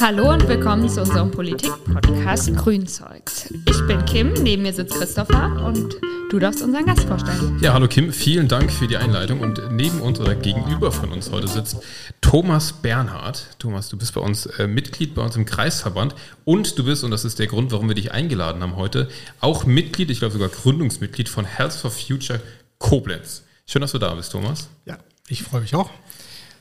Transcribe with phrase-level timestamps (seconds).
[0.00, 3.52] Hallo und willkommen zu unserem Politik-Podcast Grünzeugs.
[3.68, 5.96] Ich bin Kim, neben mir sitzt Christopher und
[6.30, 7.58] du darfst unseren Gast vorstellen.
[7.60, 11.30] Ja, hallo Kim, vielen Dank für die Einleitung und neben uns oder gegenüber von uns
[11.30, 11.78] heute sitzt
[12.20, 13.46] Thomas Bernhard.
[13.58, 17.10] Thomas, du bist bei uns äh, Mitglied bei uns im Kreisverband und du bist, und
[17.10, 19.08] das ist der Grund, warum wir dich eingeladen haben heute,
[19.40, 22.40] auch Mitglied, ich glaube sogar Gründungsmitglied von Health for Future
[22.78, 23.42] Koblenz.
[23.66, 24.68] Schön, dass du da bist, Thomas.
[24.86, 24.96] Ja,
[25.30, 25.90] ich freue mich auch.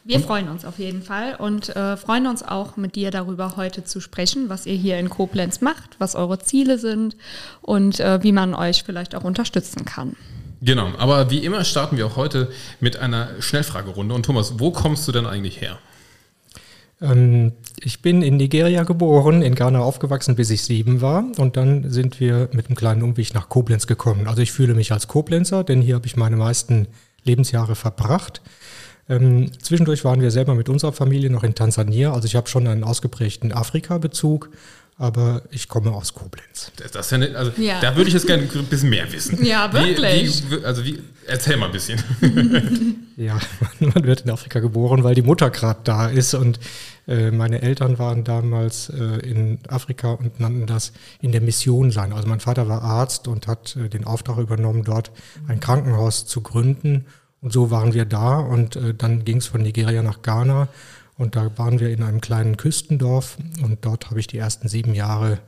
[0.07, 3.83] Wir freuen uns auf jeden Fall und äh, freuen uns auch mit dir darüber heute
[3.83, 7.17] zu sprechen, was ihr hier in Koblenz macht, was eure Ziele sind
[7.61, 10.15] und äh, wie man euch vielleicht auch unterstützen kann.
[10.61, 14.15] Genau, aber wie immer starten wir auch heute mit einer Schnellfragerunde.
[14.15, 15.77] Und Thomas, wo kommst du denn eigentlich her?
[17.01, 21.25] Ähm, ich bin in Nigeria geboren, in Ghana aufgewachsen, bis ich sieben war.
[21.37, 24.27] Und dann sind wir mit einem kleinen Umweg nach Koblenz gekommen.
[24.27, 26.87] Also ich fühle mich als Koblenzer, denn hier habe ich meine meisten
[27.23, 28.41] Lebensjahre verbracht.
[29.09, 32.13] Ähm, zwischendurch waren wir selber mit unserer Familie noch in Tansania.
[32.13, 34.49] Also ich habe schon einen ausgeprägten Afrika-Bezug,
[34.97, 36.71] aber ich komme aus Koblenz.
[36.75, 37.79] Das, das ja nicht, also ja.
[37.79, 39.43] Da würde ich jetzt gerne ein bisschen mehr wissen.
[39.45, 40.43] Ja, wirklich.
[40.49, 42.03] Wie, wie, also wie, erzähl mal ein bisschen.
[43.15, 43.39] ja,
[43.79, 46.59] man wird in Afrika geboren, weil die Mutter gerade da ist und
[47.07, 52.11] äh, meine Eltern waren damals äh, in Afrika und nannten das in der Mission sein.
[52.11, 55.11] Also mein Vater war Arzt und hat äh, den Auftrag übernommen, dort
[55.47, 57.05] ein Krankenhaus zu gründen
[57.41, 60.67] und so waren wir da und äh, dann ging es von Nigeria nach Ghana
[61.17, 64.93] und da waren wir in einem kleinen Küstendorf und dort habe ich die ersten sieben
[64.93, 65.39] Jahre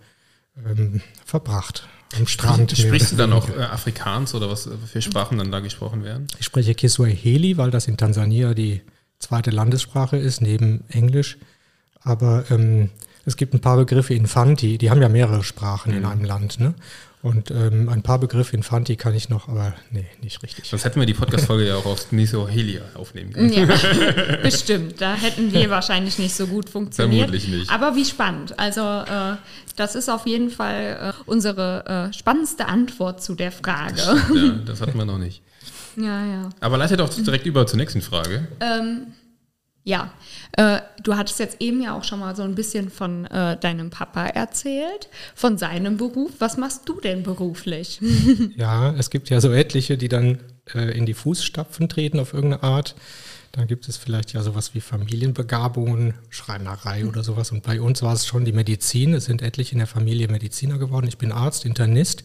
[0.65, 1.87] ähm, verbracht.
[2.17, 2.75] Am Strand.
[2.75, 6.27] Sprichst du dann auch äh, Afrikaans oder was für Sprachen dann da gesprochen werden?
[6.39, 8.81] Ich spreche Kiswahili, weil das in Tansania die
[9.19, 11.37] zweite Landessprache ist, neben Englisch.
[12.01, 12.89] Aber ähm,
[13.25, 15.97] es gibt ein paar Begriffe in Fanti, die haben ja mehrere Sprachen mhm.
[15.99, 16.59] in einem Land.
[16.59, 16.73] Ne?
[17.21, 20.69] Und ähm, ein paar Begriffe in Fanti kann ich noch, aber nee, nicht richtig.
[20.69, 23.51] Sonst hätten wir die Podcast-Folge ja auch auf Nisohelia aufnehmen können.
[23.51, 23.65] Ja,
[24.41, 25.01] bestimmt.
[25.01, 27.29] Da hätten wir wahrscheinlich nicht so gut funktioniert.
[27.29, 27.69] Vermutlich nicht.
[27.69, 28.57] Aber wie spannend.
[28.57, 29.35] Also äh,
[29.75, 33.95] das ist auf jeden Fall äh, unsere äh, spannendste Antwort zu der Frage.
[33.97, 35.41] Das, ja, das hatten wir noch nicht.
[35.95, 36.49] Ja, ja.
[36.61, 38.47] Aber leitet doch direkt über zur nächsten Frage.
[38.61, 39.07] Ähm,
[39.83, 40.13] ja,
[40.53, 43.89] äh, du hattest jetzt eben ja auch schon mal so ein bisschen von äh, deinem
[43.89, 46.31] Papa erzählt, von seinem Beruf.
[46.39, 47.99] Was machst du denn beruflich?
[48.55, 50.39] ja, es gibt ja so etliche, die dann
[50.75, 52.95] äh, in die Fußstapfen treten auf irgendeine Art.
[53.51, 57.51] Dann gibt es vielleicht ja sowas wie Familienbegabungen, Schreinerei oder sowas.
[57.51, 59.15] Und bei uns war es schon die Medizin.
[59.15, 61.07] Es sind etliche in der Familie Mediziner geworden.
[61.07, 62.23] Ich bin Arzt, Internist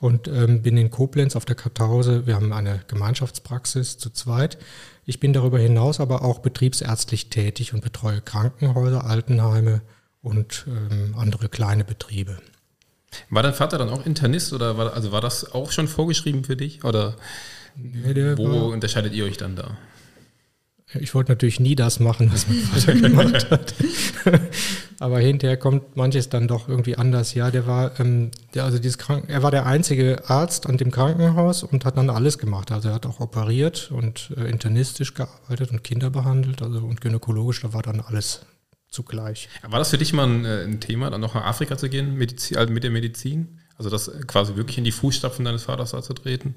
[0.00, 2.26] und ähm, bin in Koblenz auf der Kartause.
[2.26, 4.58] Wir haben eine Gemeinschaftspraxis zu zweit.
[5.08, 9.80] Ich bin darüber hinaus aber auch betriebsärztlich tätig und betreue Krankenhäuser, Altenheime
[10.20, 12.38] und ähm, andere kleine Betriebe.
[13.30, 16.56] War dein Vater dann auch Internist oder war, also war das auch schon vorgeschrieben für
[16.56, 16.84] dich?
[16.84, 17.16] Oder
[17.74, 19.78] nee, wo war, unterscheidet ihr euch dann da?
[20.94, 23.74] Ich wollte natürlich nie das machen, was mein Vater gemacht hat.
[24.98, 27.34] Aber hinterher kommt manches dann doch irgendwie anders.
[27.34, 30.90] Ja, der war, ähm, der, also dieses Kranken, er war der einzige Arzt an dem
[30.90, 32.72] Krankenhaus und hat dann alles gemacht.
[32.72, 37.60] Also er hat auch operiert und äh, internistisch gearbeitet und Kinder behandelt, also und gynäkologisch,
[37.60, 38.46] da war dann alles
[38.88, 39.48] zugleich.
[39.62, 42.14] War das für dich mal ein, äh, ein Thema, dann noch nach Afrika zu gehen,
[42.14, 43.58] Medizin, also mit der Medizin?
[43.78, 46.56] Also das quasi wirklich in die Fußstapfen deines Vaters zu treten?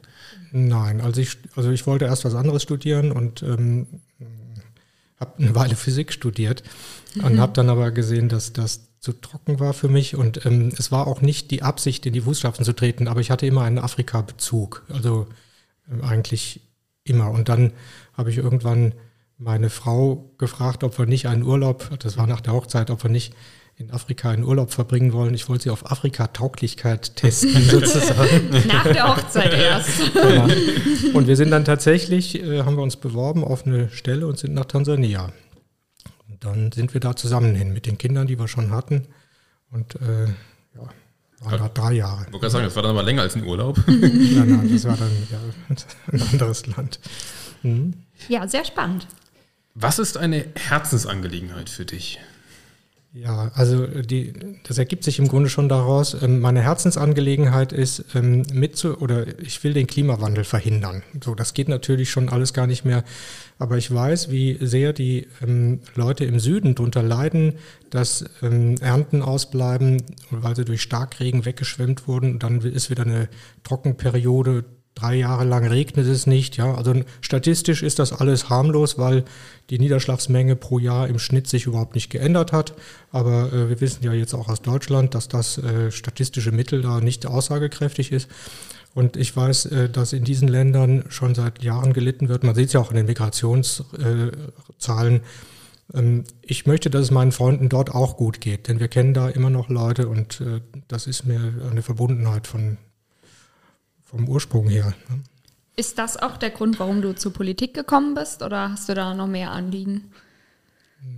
[0.52, 3.86] Nein, also ich, also ich wollte erst was anderes studieren und ähm,
[5.20, 6.64] habe eine Weile Physik studiert
[7.14, 7.24] mhm.
[7.24, 10.92] und habe dann aber gesehen, dass das zu trocken war für mich und ähm, es
[10.92, 13.80] war auch nicht die Absicht, in die Fußstapfen zu treten, aber ich hatte immer einen
[13.80, 15.28] Afrika-Bezug, also
[15.90, 16.62] äh, eigentlich
[17.04, 17.30] immer.
[17.30, 17.74] Und dann
[18.14, 18.94] habe ich irgendwann
[19.38, 23.10] meine Frau gefragt, ob wir nicht einen Urlaub, das war nach der Hochzeit, ob wir
[23.10, 23.34] nicht
[23.76, 25.34] in Afrika einen Urlaub verbringen wollen.
[25.34, 28.50] Ich wollte sie auf Afrika-Tauglichkeit testen, sozusagen.
[28.68, 29.90] Nach der Hochzeit erst.
[30.14, 30.48] Ja.
[31.14, 34.54] Und wir sind dann tatsächlich, äh, haben wir uns beworben auf eine Stelle und sind
[34.54, 35.32] nach Tansania.
[36.30, 39.08] Und dann sind wir da zusammen hin mit den Kindern, die wir schon hatten.
[39.72, 40.26] Und äh,
[40.76, 40.90] ja,
[41.42, 42.26] waren da drei Jahre.
[42.28, 43.78] Ich wollte sagen, das war dann aber länger als ein Urlaub.
[43.88, 45.40] nein, nein, das war dann ja,
[46.12, 47.00] ein anderes Land.
[47.64, 47.94] Mhm.
[48.28, 49.08] Ja, sehr spannend.
[49.74, 52.20] Was ist eine Herzensangelegenheit für dich?
[53.14, 54.32] Ja, also die,
[54.64, 56.16] das ergibt sich im Grunde schon daraus.
[56.24, 61.04] Ähm, meine Herzensangelegenheit ist ähm, mit zu, oder ich will den Klimawandel verhindern.
[61.22, 63.04] So, das geht natürlich schon alles gar nicht mehr.
[63.60, 67.56] Aber ich weiß, wie sehr die ähm, Leute im Süden darunter leiden,
[67.90, 72.40] dass Ernten ausbleiben, weil sie durch Starkregen weggeschwemmt wurden.
[72.40, 73.28] Dann ist wieder eine
[73.64, 74.64] Trockenperiode
[75.02, 76.58] drei Jahre lang regnet es nicht.
[76.58, 79.24] Ja, also statistisch ist das alles harmlos, weil
[79.70, 82.74] die Niederschlagsmenge pro Jahr im Schnitt sich überhaupt nicht geändert hat.
[83.12, 87.02] Aber äh, wir wissen ja jetzt auch aus Deutschland, dass das äh, statistische Mittel da
[87.02, 88.30] nicht aussagekräftig ist.
[88.94, 92.44] Und ich weiß, äh, dass in diesen Ländern schon seit Jahren gelitten wird.
[92.44, 95.22] Man sieht es ja auch in den Migrationszahlen.
[95.94, 99.30] Ähm, ich möchte, dass es meinen Freunden dort auch gut geht, denn wir kennen da
[99.30, 102.78] immer noch Leute und äh, das ist mir eine Verbundenheit von,
[104.12, 104.94] vom Ursprung her.
[105.10, 105.22] Ne?
[105.76, 109.16] Ist das auch der Grund, warum du zur Politik gekommen bist oder hast du da
[109.16, 110.12] noch mehr Anliegen?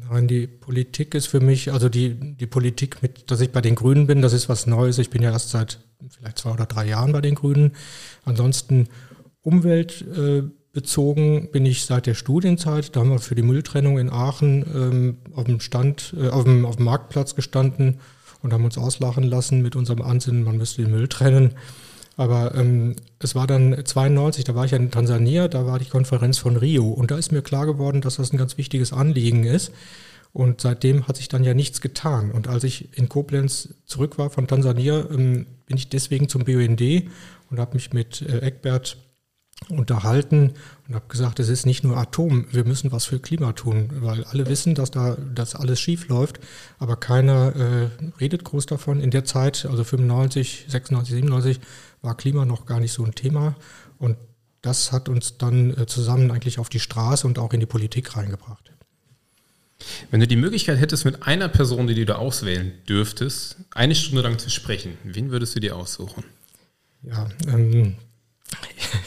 [0.09, 3.75] Nein, die Politik ist für mich, also die, die Politik, mit, dass ich bei den
[3.75, 4.99] Grünen bin, das ist was Neues.
[4.99, 5.79] Ich bin ja erst seit
[6.09, 7.73] vielleicht zwei oder drei Jahren bei den Grünen.
[8.23, 8.87] Ansonsten
[9.41, 12.95] umweltbezogen bin ich seit der Studienzeit.
[12.95, 16.65] Da haben wir für die Mülltrennung in Aachen ähm, auf dem Stand, äh, auf, dem,
[16.65, 17.99] auf dem Marktplatz gestanden
[18.41, 21.55] und haben uns auslachen lassen mit unserem Ansinnen, man müsste den Müll trennen.
[22.15, 25.89] Aber ähm, es war dann 92, da war ich ja in Tansania, da war die
[25.89, 29.43] Konferenz von Rio und da ist mir klar geworden, dass das ein ganz wichtiges Anliegen
[29.43, 29.71] ist.
[30.31, 32.31] Und seitdem hat sich dann ja nichts getan.
[32.31, 36.81] Und als ich in Koblenz zurück war von Tansania, ähm, bin ich deswegen zum BUND
[37.51, 38.97] und habe mich mit äh, Eckbert
[39.69, 40.53] unterhalten
[40.87, 44.23] und habe gesagt, es ist nicht nur Atom, wir müssen was für Klima tun, weil
[44.25, 46.39] alle wissen, dass da dass alles schief läuft,
[46.79, 47.89] aber keiner äh,
[48.19, 48.99] redet groß davon.
[48.99, 51.59] In der Zeit, also 95, 96, 97,
[52.01, 53.55] war Klima noch gar nicht so ein Thema
[53.97, 54.17] und
[54.61, 58.15] das hat uns dann äh, zusammen eigentlich auf die Straße und auch in die Politik
[58.15, 58.71] reingebracht.
[60.11, 64.21] Wenn du die Möglichkeit hättest, mit einer Person, die du da auswählen dürftest, eine Stunde
[64.21, 66.23] lang zu sprechen, wen würdest du dir aussuchen?
[67.01, 67.95] Ja, ähm,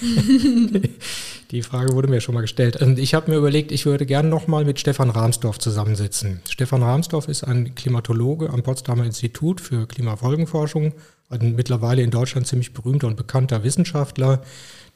[1.51, 2.79] die Frage wurde mir schon mal gestellt.
[2.81, 6.41] Ähm, ich habe mir überlegt, ich würde gerne nochmal mit Stefan Rahmsdorf zusammensitzen.
[6.49, 10.93] Stefan Rahmsdorf ist ein Klimatologe am Potsdamer Institut für Klimafolgenforschung,
[11.29, 14.43] ein mittlerweile in Deutschland ziemlich berühmter und bekannter Wissenschaftler,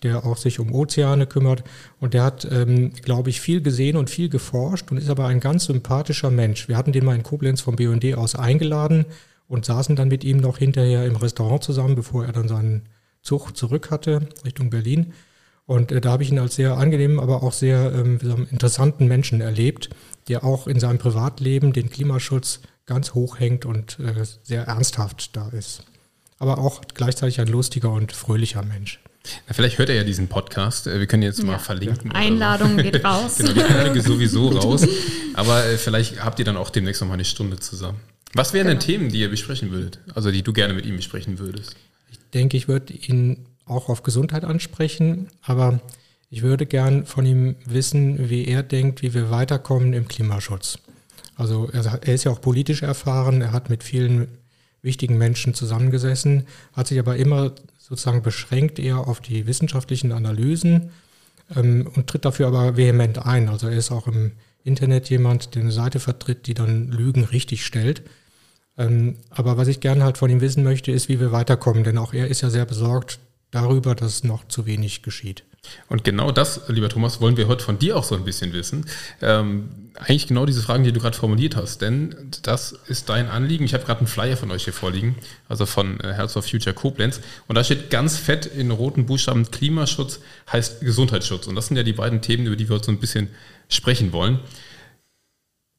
[0.02, 1.64] der auch sich um Ozeane kümmert.
[1.98, 5.40] Und der hat, ähm, glaube ich, viel gesehen und viel geforscht und ist aber ein
[5.40, 6.68] ganz sympathischer Mensch.
[6.68, 9.06] Wir hatten den mal in Koblenz vom BUND aus eingeladen
[9.48, 12.82] und saßen dann mit ihm noch hinterher im Restaurant zusammen, bevor er dann seinen
[13.22, 15.12] Zug zurück hatte Richtung Berlin.
[15.66, 19.40] Und äh, da habe ich ihn als sehr angenehmen, aber auch sehr ähm, interessanten Menschen
[19.40, 19.90] erlebt,
[20.28, 25.48] der auch in seinem Privatleben den Klimaschutz ganz hoch hängt und äh, sehr ernsthaft da
[25.50, 25.84] ist.
[26.38, 28.98] Aber auch gleichzeitig ein lustiger und fröhlicher Mensch.
[29.46, 30.86] Na, vielleicht hört er ja diesen Podcast.
[30.86, 31.44] Äh, wir können jetzt ja.
[31.44, 32.10] mal verlinken.
[32.12, 32.82] Einladung so.
[32.82, 33.36] geht raus.
[33.38, 34.86] genau, die Einladung sowieso raus.
[35.34, 38.00] Aber äh, vielleicht habt ihr dann auch demnächst noch mal eine Stunde zusammen.
[38.32, 38.78] Was wären genau.
[38.78, 39.98] denn Themen, die ihr besprechen würdet?
[40.14, 41.76] Also die du gerne mit ihm besprechen würdest?
[42.34, 45.80] Denke, ich würde ihn auch auf Gesundheit ansprechen, aber
[46.28, 50.78] ich würde gern von ihm wissen, wie er denkt, wie wir weiterkommen im Klimaschutz.
[51.36, 54.28] Also er, er ist ja auch politisch erfahren, er hat mit vielen
[54.82, 60.90] wichtigen Menschen zusammengesessen, hat sich aber immer sozusagen beschränkt eher auf die wissenschaftlichen Analysen
[61.54, 63.48] ähm, und tritt dafür aber vehement ein.
[63.48, 64.32] Also er ist auch im
[64.62, 68.02] Internet jemand, der eine Seite vertritt, die dann Lügen richtig stellt.
[68.80, 71.98] Ähm, aber was ich gerne halt von ihm wissen möchte, ist, wie wir weiterkommen, denn
[71.98, 73.18] auch er ist ja sehr besorgt
[73.50, 75.44] darüber, dass noch zu wenig geschieht.
[75.90, 78.86] Und genau das, lieber Thomas, wollen wir heute von dir auch so ein bisschen wissen.
[79.20, 83.64] Ähm, eigentlich genau diese Fragen, die du gerade formuliert hast, denn das ist dein Anliegen.
[83.64, 85.16] Ich habe gerade einen Flyer von euch hier vorliegen,
[85.50, 87.20] also von äh, Health of Future Koblenz.
[87.48, 91.46] Und da steht ganz fett in roten Buchstaben, Klimaschutz heißt Gesundheitsschutz.
[91.46, 93.28] Und das sind ja die beiden Themen, über die wir heute so ein bisschen
[93.68, 94.40] sprechen wollen.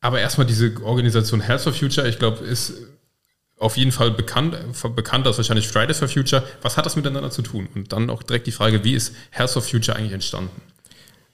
[0.01, 2.73] Aber erstmal diese Organisation Health for Future, ich glaube, ist
[3.57, 4.57] auf jeden Fall bekannt,
[4.95, 6.43] bekannt als wahrscheinlich Fridays for Future.
[6.63, 7.69] Was hat das miteinander zu tun?
[7.75, 10.49] Und dann auch direkt die Frage, wie ist Health for Future eigentlich entstanden?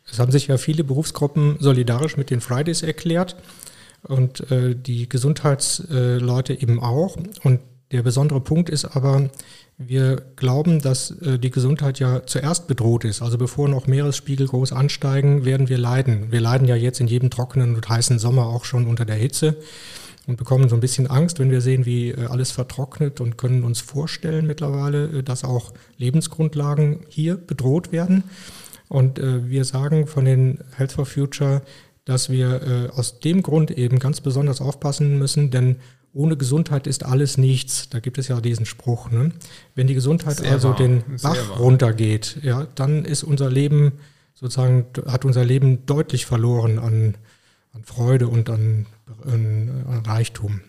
[0.10, 3.38] Es haben sich ja viele Berufsgruppen solidarisch mit den Fridays erklärt
[4.04, 7.18] und äh, die Gesundheitsleute äh, eben auch.
[7.44, 9.30] Und der besondere Punkt ist aber,
[9.78, 13.22] wir glauben, dass äh, die Gesundheit ja zuerst bedroht ist.
[13.22, 16.31] Also bevor noch Meeresspiegel groß ansteigen, werden wir leiden.
[16.31, 19.57] Wir leiden ja jetzt in jedem trockenen und heißen Sommer auch schon unter der Hitze
[20.26, 23.64] und bekommen so ein bisschen Angst, wenn wir sehen, wie äh, alles vertrocknet und können
[23.64, 28.24] uns vorstellen mittlerweile, äh, dass auch Lebensgrundlagen hier bedroht werden.
[28.90, 31.62] Und wir sagen von den Health for Future,
[32.06, 35.76] dass wir aus dem Grund eben ganz besonders aufpassen müssen, denn
[36.18, 37.90] ohne Gesundheit ist alles nichts.
[37.90, 39.12] Da gibt es ja diesen Spruch.
[39.12, 39.31] Ne?
[39.76, 40.76] Wenn die Gesundheit Sehr also wahr.
[40.76, 41.57] den Bach wahr.
[41.57, 43.94] runtergeht, ja, dann ist unser Leben
[44.33, 47.16] sozusagen, hat unser Leben deutlich verloren an,
[47.74, 48.88] an Freude und an
[49.26, 50.62] ein Reichtum.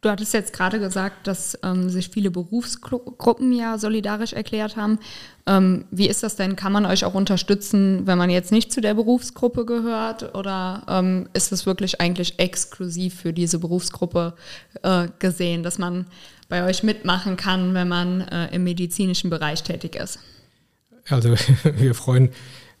[0.00, 5.00] Du hattest jetzt gerade gesagt, dass ähm, sich viele Berufsgruppen ja solidarisch erklärt haben.
[5.46, 6.54] Ähm, wie ist das denn?
[6.54, 10.36] Kann man euch auch unterstützen, wenn man jetzt nicht zu der Berufsgruppe gehört?
[10.36, 14.34] Oder ähm, ist es wirklich eigentlich exklusiv für diese Berufsgruppe
[14.84, 16.06] äh, gesehen, dass man
[16.48, 20.20] bei euch mitmachen kann, wenn man äh, im medizinischen Bereich tätig ist?
[21.08, 22.30] Also wir freuen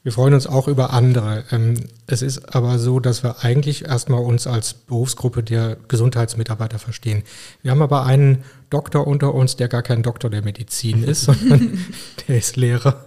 [0.02, 1.44] Wir freuen uns auch über andere.
[1.50, 1.74] Ähm,
[2.06, 7.22] es ist aber so, dass wir eigentlich erstmal uns als Berufsgruppe der Gesundheitsmitarbeiter verstehen.
[7.62, 11.78] Wir haben aber einen Doktor unter uns, der gar kein Doktor der Medizin ist, sondern
[12.26, 13.06] der ist Lehrer.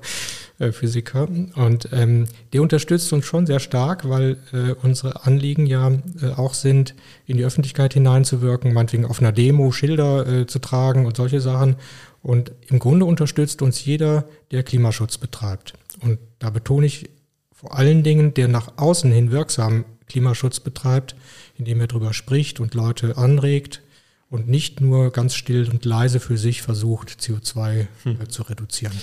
[0.61, 1.27] Äh, Physiker.
[1.55, 5.89] Und ähm, der unterstützt uns schon sehr stark, weil äh, unsere Anliegen ja
[6.21, 6.93] äh, auch sind,
[7.25, 11.77] in die Öffentlichkeit hineinzuwirken, meinetwegen auf einer Demo Schilder zu tragen und solche Sachen.
[12.21, 15.73] Und im Grunde unterstützt uns jeder, der Klimaschutz betreibt.
[16.01, 17.09] Und da betone ich
[17.51, 21.15] vor allen Dingen, der nach außen hin wirksam Klimaschutz betreibt,
[21.57, 23.81] indem er darüber spricht und Leute anregt
[24.29, 28.21] und nicht nur ganz still und leise für sich versucht, CO2 hm.
[28.21, 28.93] Äh, zu reduzieren.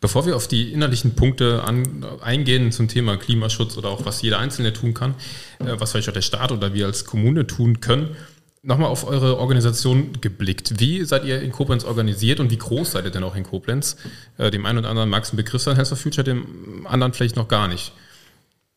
[0.00, 4.38] Bevor wir auf die innerlichen Punkte an, eingehen zum Thema Klimaschutz oder auch was jeder
[4.38, 5.14] Einzelne tun kann,
[5.58, 8.14] äh, was vielleicht auch der Staat oder wir als Kommune tun können,
[8.62, 10.80] nochmal auf eure Organisation geblickt.
[10.80, 13.96] Wie seid ihr in Koblenz organisiert und wie groß seid ihr denn auch in Koblenz?
[14.36, 17.12] Äh, dem einen oder anderen mag es ein Begriff sein, Health for Future, dem anderen
[17.12, 17.92] vielleicht noch gar nicht.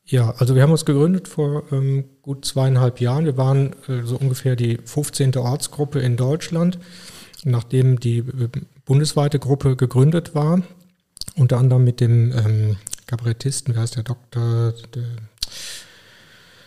[0.05, 3.25] Ja, also wir haben uns gegründet vor ähm, gut zweieinhalb Jahren.
[3.25, 5.37] Wir waren äh, so ungefähr die 15.
[5.37, 6.79] Ortsgruppe in Deutschland,
[7.43, 8.49] nachdem die äh,
[8.85, 10.61] bundesweite Gruppe gegründet war
[11.35, 14.73] unter anderem mit dem ähm, Kabarettisten, wer heißt der Doktor?
[14.93, 15.03] Der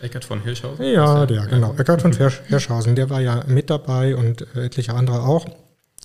[0.01, 0.85] Eckert von Hirschhausen?
[0.85, 1.73] Ja, der, genau.
[1.73, 1.79] Ja.
[1.79, 5.45] Eckert von Hirschhausen, der war ja mit dabei und etliche andere auch.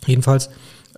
[0.06, 0.50] Jedenfalls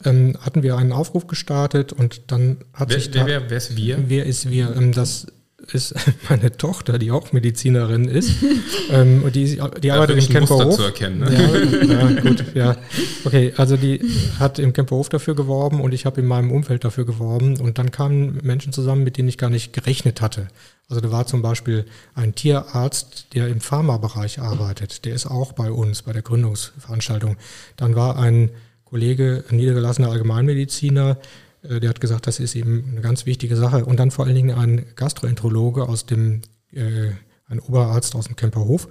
[0.04, 3.76] ähm, hatten wir einen Aufruf gestartet und dann hat wer, sich da, wer, wer ist
[3.76, 3.98] wir?
[4.08, 4.74] Wer ist wir?
[4.76, 5.26] Ähm, das
[5.72, 5.94] ist
[6.28, 8.32] meine Tochter, die auch Medizinerin ist.
[8.90, 10.76] ähm, und die, die ja, arbeitet im Camperhof.
[10.76, 11.20] zu erkennen.
[11.20, 11.86] Ne?
[11.86, 12.76] Ja, ja, gut, ja.
[13.24, 14.00] Okay, also die
[14.38, 17.58] hat im Camperhof dafür geworben und ich habe in meinem Umfeld dafür geworben.
[17.58, 20.48] Und dann kamen Menschen zusammen, mit denen ich gar nicht gerechnet hatte.
[20.88, 25.04] Also da war zum Beispiel ein Tierarzt, der im Pharmabereich arbeitet.
[25.04, 27.36] Der ist auch bei uns, bei der Gründungsveranstaltung.
[27.76, 28.50] Dann war ein
[28.84, 31.16] Kollege, ein niedergelassener Allgemeinmediziner,
[31.62, 33.84] der hat gesagt, das ist eben eine ganz wichtige Sache.
[33.84, 36.42] Und dann vor allen Dingen ein Gastroenterologe aus dem,
[36.72, 37.10] äh,
[37.46, 38.88] ein Oberarzt aus dem Kemperhof,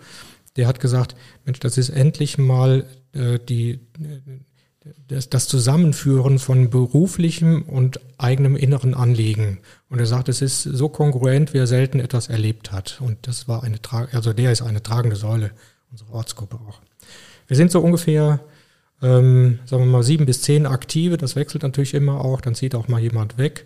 [0.55, 3.79] der hat gesagt, Mensch, das ist endlich mal äh, die,
[5.07, 9.59] das, das Zusammenführen von beruflichem und eigenem inneren Anliegen.
[9.89, 12.99] Und er sagt, es ist so kongruent, wie er selten etwas erlebt hat.
[13.01, 13.77] Und das war eine,
[14.11, 15.51] also der ist eine tragende Säule
[15.91, 16.81] unserer Ortsgruppe auch.
[17.47, 18.39] Wir sind so ungefähr
[19.01, 22.75] ähm, sagen wir mal, sieben bis zehn Aktive, das wechselt natürlich immer auch, dann zieht
[22.75, 23.65] auch mal jemand weg.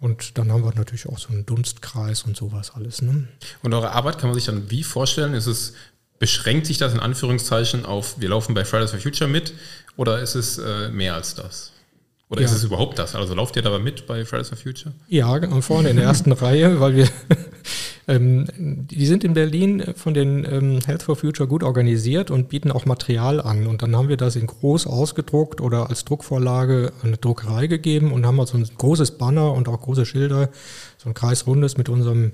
[0.00, 3.02] Und dann haben wir natürlich auch so einen Dunstkreis und sowas alles.
[3.02, 3.28] Ne?
[3.62, 5.32] Und eure Arbeit kann man sich dann wie vorstellen?
[5.32, 5.74] Ist es,
[6.18, 9.54] beschränkt sich das in Anführungszeichen auf, wir laufen bei Fridays for Future mit
[9.96, 11.70] oder ist es äh, mehr als das?
[12.28, 12.46] Oder ja.
[12.46, 13.14] ist es überhaupt das?
[13.14, 14.92] Also lauft ihr dabei mit bei Fridays for Future?
[15.06, 17.08] Ja, vorne in der ersten Reihe, weil wir
[18.08, 22.72] ähm, die sind in Berlin von den ähm, Health for Future gut organisiert und bieten
[22.72, 23.66] auch Material an.
[23.66, 28.12] Und dann haben wir das in groß ausgedruckt oder als Druckvorlage an eine Druckerei gegeben
[28.12, 30.50] und haben also ein großes Banner und auch große Schilder,
[30.98, 32.32] so ein kreisrundes mit unserem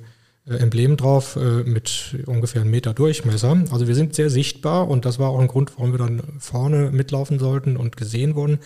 [0.49, 3.65] äh, Emblem drauf äh, mit ungefähr einem Meter Durchmesser.
[3.71, 6.91] Also wir sind sehr sichtbar und das war auch ein Grund, warum wir dann vorne
[6.91, 8.59] mitlaufen sollten und gesehen wurden.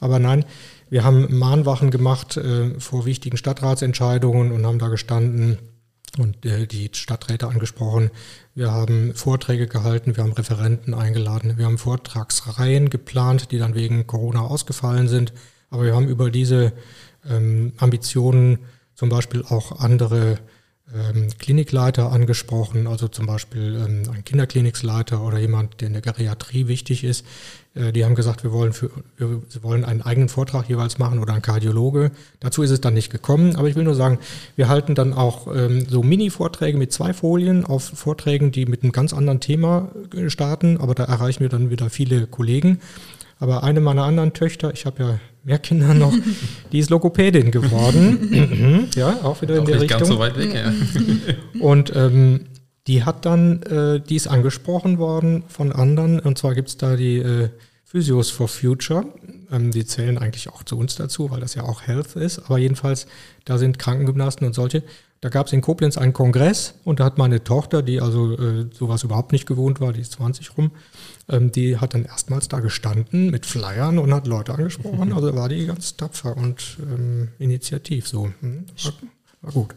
[0.00, 0.44] Aber nein,
[0.88, 5.58] wir haben Mahnwachen gemacht äh, vor wichtigen Stadtratsentscheidungen und haben da gestanden,
[6.18, 8.10] und äh, die Stadträte angesprochen.
[8.54, 14.06] Wir haben Vorträge gehalten, wir haben Referenten eingeladen, wir haben Vortragsreihen geplant, die dann wegen
[14.06, 15.32] Corona ausgefallen sind.
[15.70, 16.72] Aber wir haben über diese
[17.28, 18.58] ähm, Ambitionen
[18.94, 20.38] zum Beispiel auch andere
[20.92, 26.66] ähm, Klinikleiter angesprochen, also zum Beispiel ähm, ein Kinderklinikleiter oder jemand, der in der Geriatrie
[26.66, 27.24] wichtig ist.
[27.74, 31.34] Äh, die haben gesagt, wir wollen, für, wir wollen einen eigenen Vortrag jeweils machen oder
[31.34, 32.10] ein Kardiologe.
[32.40, 34.18] Dazu ist es dann nicht gekommen, aber ich will nur sagen,
[34.56, 38.92] wir halten dann auch ähm, so Mini-Vorträge mit zwei Folien auf Vorträgen, die mit einem
[38.92, 42.80] ganz anderen Thema äh, starten, aber da erreichen wir dann wieder viele Kollegen.
[43.38, 46.12] Aber eine meiner anderen Töchter, ich habe ja mehr Kinder noch,
[46.72, 48.88] die ist Logopädin geworden.
[48.94, 49.98] ja, auch wieder auch in der nicht Richtung.
[49.98, 50.72] Ganz so weit weg, ja.
[51.58, 52.46] Und ähm,
[52.90, 56.18] die hat dann, äh, die ist angesprochen worden von anderen.
[56.18, 57.50] Und zwar gibt es da die äh,
[57.84, 59.04] Physios for Future.
[59.52, 62.40] Ähm, die zählen eigentlich auch zu uns dazu, weil das ja auch Health ist.
[62.40, 63.06] Aber jedenfalls,
[63.44, 64.82] da sind Krankengymnasten und solche.
[65.20, 68.66] Da gab es in Koblenz einen Kongress und da hat meine Tochter, die also äh,
[68.72, 70.72] sowas überhaupt nicht gewohnt war, die ist 20 rum,
[71.28, 75.12] ähm, die hat dann erstmals da gestanden mit Flyern und hat Leute angesprochen.
[75.14, 78.32] Also war die ganz tapfer und ähm, initiativ so.
[78.40, 78.92] Hm, war,
[79.42, 79.74] war, gut.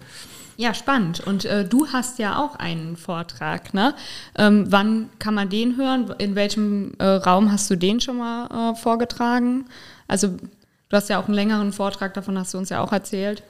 [0.56, 1.20] Ja, spannend.
[1.20, 3.96] Und äh, du hast ja auch einen Vortrag, ne?
[4.38, 6.14] Ähm, wann kann man den hören?
[6.20, 9.66] In welchem äh, Raum hast du den schon mal äh, vorgetragen?
[10.08, 13.42] Also du hast ja auch einen längeren Vortrag, davon hast du uns ja auch erzählt.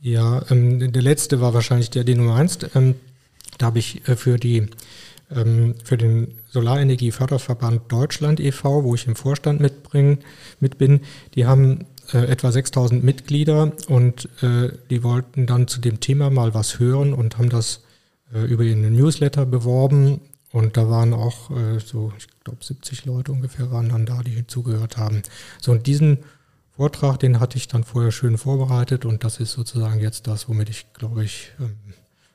[0.00, 2.68] Ja, ähm, der letzte war wahrscheinlich der, den du meinst.
[2.74, 2.96] Ähm,
[3.58, 4.68] da habe ich äh, für die
[5.34, 10.18] ähm, für den Solarenergieförderverband Deutschland e.V., wo ich im Vorstand mitbringen,
[10.60, 11.00] mit bin,
[11.34, 16.54] die haben äh, etwa 6000 Mitglieder und äh, die wollten dann zu dem Thema mal
[16.54, 17.82] was hören und haben das
[18.34, 20.20] äh, über ihren Newsletter beworben.
[20.52, 24.46] Und da waren auch äh, so, ich glaube, 70 Leute ungefähr waren dann da, die
[24.46, 25.22] zugehört haben.
[25.60, 26.18] So, und diesen
[26.76, 30.68] Vortrag, den hatte ich dann vorher schön vorbereitet und das ist sozusagen jetzt das, womit
[30.70, 31.76] ich, glaube ich, ähm,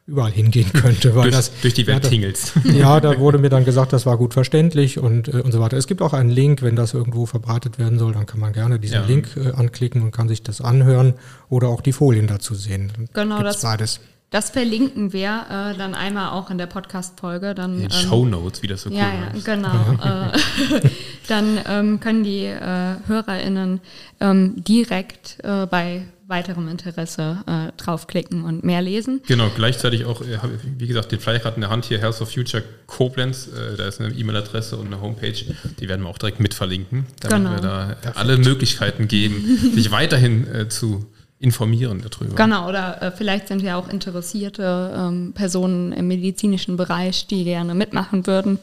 [0.08, 1.16] überall hingehen könnte.
[1.16, 2.54] Weil durch, das, durch die Welt ja, tingelst.
[2.64, 5.78] Ja, da wurde mir dann gesagt, das war gut verständlich und, äh, und so weiter.
[5.78, 8.80] Es gibt auch einen Link, wenn das irgendwo verbreitet werden soll, dann kann man gerne
[8.80, 9.06] diesen ja.
[9.06, 11.16] Link äh, anklicken und kann sich das anhören
[11.50, 12.92] oder auch die Folien dazu sehen.
[13.14, 14.00] Genau, das, beides.
[14.30, 17.54] Das verlinken wir äh, dann einmal auch in der Podcast-Folge.
[17.54, 20.34] Dann, in den ähm, Show Notes, wie das so cool ja, ja, genau.
[20.34, 20.90] äh,
[21.28, 23.82] dann ähm, können die äh, HörerInnen
[24.20, 29.22] ähm, direkt äh, bei weiterem Interesse äh, draufklicken und mehr lesen.
[29.28, 30.38] Genau, gleichzeitig auch, äh,
[30.78, 33.88] wie gesagt, den Flyer gerade in der Hand hier, Health of Future Koblenz, äh, da
[33.88, 35.34] ist eine E-Mail-Adresse und eine Homepage,
[35.80, 37.52] die werden wir auch direkt mit verlinken, damit genau.
[37.52, 41.06] wir da alle Möglichkeiten geben, sich weiterhin äh, zu
[41.40, 42.36] informieren darüber.
[42.36, 47.76] Genau, oder äh, vielleicht sind ja auch interessierte ähm, Personen im medizinischen Bereich, die gerne
[47.76, 48.60] mitmachen würden.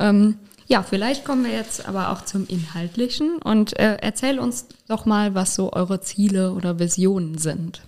[0.00, 0.36] Ähm,
[0.66, 5.34] ja, vielleicht kommen wir jetzt aber auch zum Inhaltlichen und äh, erzähl uns doch mal,
[5.34, 7.82] was so eure Ziele oder Visionen sind.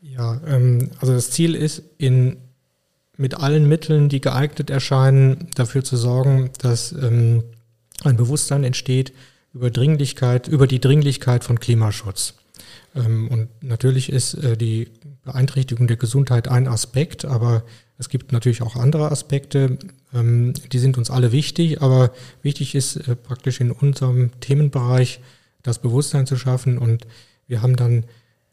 [0.00, 2.38] Ja, ähm, also das Ziel ist, in,
[3.16, 7.44] mit allen Mitteln, die geeignet erscheinen, dafür zu sorgen, dass ähm,
[8.04, 9.12] ein Bewusstsein entsteht
[9.52, 12.34] über Dringlichkeit, über die Dringlichkeit von Klimaschutz.
[12.94, 14.88] Ähm, und natürlich ist äh, die
[15.24, 17.64] Beeinträchtigung der Gesundheit ein Aspekt, aber
[18.00, 19.78] es gibt natürlich auch andere Aspekte,
[20.12, 25.20] ähm, die sind uns alle wichtig, aber wichtig ist äh, praktisch in unserem Themenbereich
[25.62, 27.06] das Bewusstsein zu schaffen und
[27.46, 28.04] wir haben dann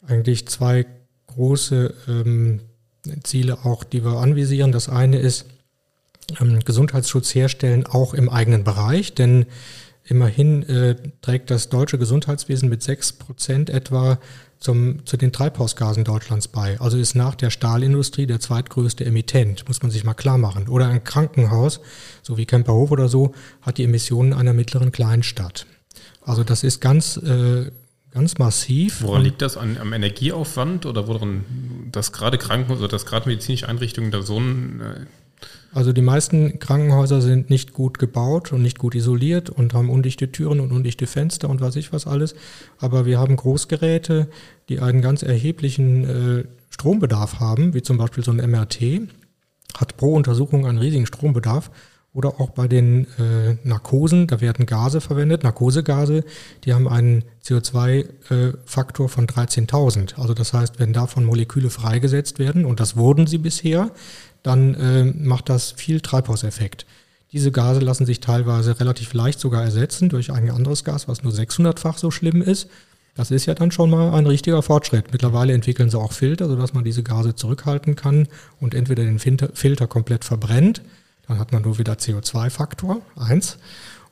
[0.06, 0.86] eigentlich zwei
[1.28, 2.60] große ähm,
[3.22, 4.70] Ziele auch, die wir anvisieren.
[4.70, 5.46] Das eine ist
[6.66, 9.46] Gesundheitsschutz herstellen, auch im eigenen Bereich, denn
[10.08, 14.18] Immerhin äh, trägt das deutsche Gesundheitswesen mit sechs Prozent etwa
[14.60, 16.80] zum, zu den Treibhausgasen Deutschlands bei.
[16.80, 20.68] Also ist nach der Stahlindustrie der zweitgrößte Emittent, muss man sich mal klar machen.
[20.68, 21.80] Oder ein Krankenhaus,
[22.22, 25.66] so wie Kemperhof oder so, hat die Emissionen einer mittleren Kleinstadt.
[26.22, 27.70] Also das ist ganz, äh,
[28.12, 29.02] ganz massiv.
[29.02, 29.56] Woran liegt das?
[29.56, 31.44] An, am Energieaufwand oder woran,
[31.92, 35.06] dass gerade Krankenhäuser oder dass gerade medizinische Einrichtungen da so ein äh,
[35.72, 40.32] also die meisten Krankenhäuser sind nicht gut gebaut und nicht gut isoliert und haben undichte
[40.32, 42.34] Türen und undichte Fenster und was ich was alles.
[42.78, 44.28] Aber wir haben Großgeräte,
[44.68, 49.08] die einen ganz erheblichen äh, Strombedarf haben, wie zum Beispiel so ein MRT,
[49.76, 51.70] hat pro Untersuchung einen riesigen Strombedarf.
[52.18, 56.24] Oder auch bei den äh, Narkosen, da werden Gase verwendet, Narkosegase,
[56.64, 60.18] die haben einen CO2-Faktor äh, von 13.000.
[60.18, 63.92] Also das heißt, wenn davon Moleküle freigesetzt werden, und das wurden sie bisher,
[64.42, 66.86] dann äh, macht das viel Treibhauseffekt.
[67.30, 71.32] Diese Gase lassen sich teilweise relativ leicht sogar ersetzen durch ein anderes Gas, was nur
[71.32, 72.68] 600-fach so schlimm ist.
[73.14, 75.12] Das ist ja dann schon mal ein richtiger Fortschritt.
[75.12, 78.26] Mittlerweile entwickeln sie auch Filter, sodass man diese Gase zurückhalten kann
[78.58, 80.82] und entweder den Filter komplett verbrennt,
[81.28, 83.58] dann hat man nur wieder CO2-Faktor 1,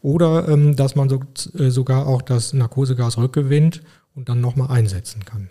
[0.03, 1.21] oder ähm, dass man so,
[1.59, 3.83] äh, sogar auch das Narkosegas rückgewinnt
[4.15, 5.51] und dann nochmal einsetzen kann.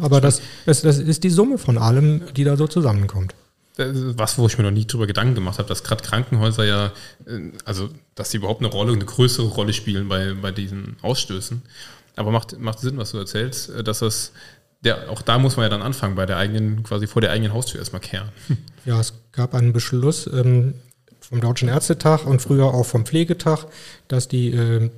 [0.00, 3.34] Aber das, das, das ist die Summe von allem, die da so zusammenkommt.
[3.78, 6.92] Äh, was, wo ich mir noch nie drüber Gedanken gemacht habe, dass gerade Krankenhäuser ja,
[7.26, 11.62] äh, also dass sie überhaupt eine Rolle, eine größere Rolle spielen bei, bei diesen Ausstößen.
[12.14, 14.32] Aber macht, macht Sinn, was du erzählst, äh, dass das,
[14.84, 17.52] der, auch da muss man ja dann anfangen, bei der eigenen, quasi vor der eigenen
[17.52, 18.28] Haustür erstmal kehren.
[18.84, 20.74] Ja, es gab einen Beschluss ähm,
[21.20, 23.66] vom Deutschen Ärztetag und früher auch vom Pflegetag,
[24.08, 24.90] dass die äh,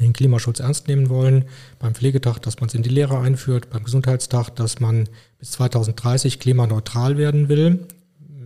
[0.00, 1.44] den Klimaschutz ernst nehmen wollen.
[1.78, 6.40] Beim Pflegetag, dass man es in die Lehre einführt, beim Gesundheitstag, dass man bis 2030
[6.40, 7.86] klimaneutral werden will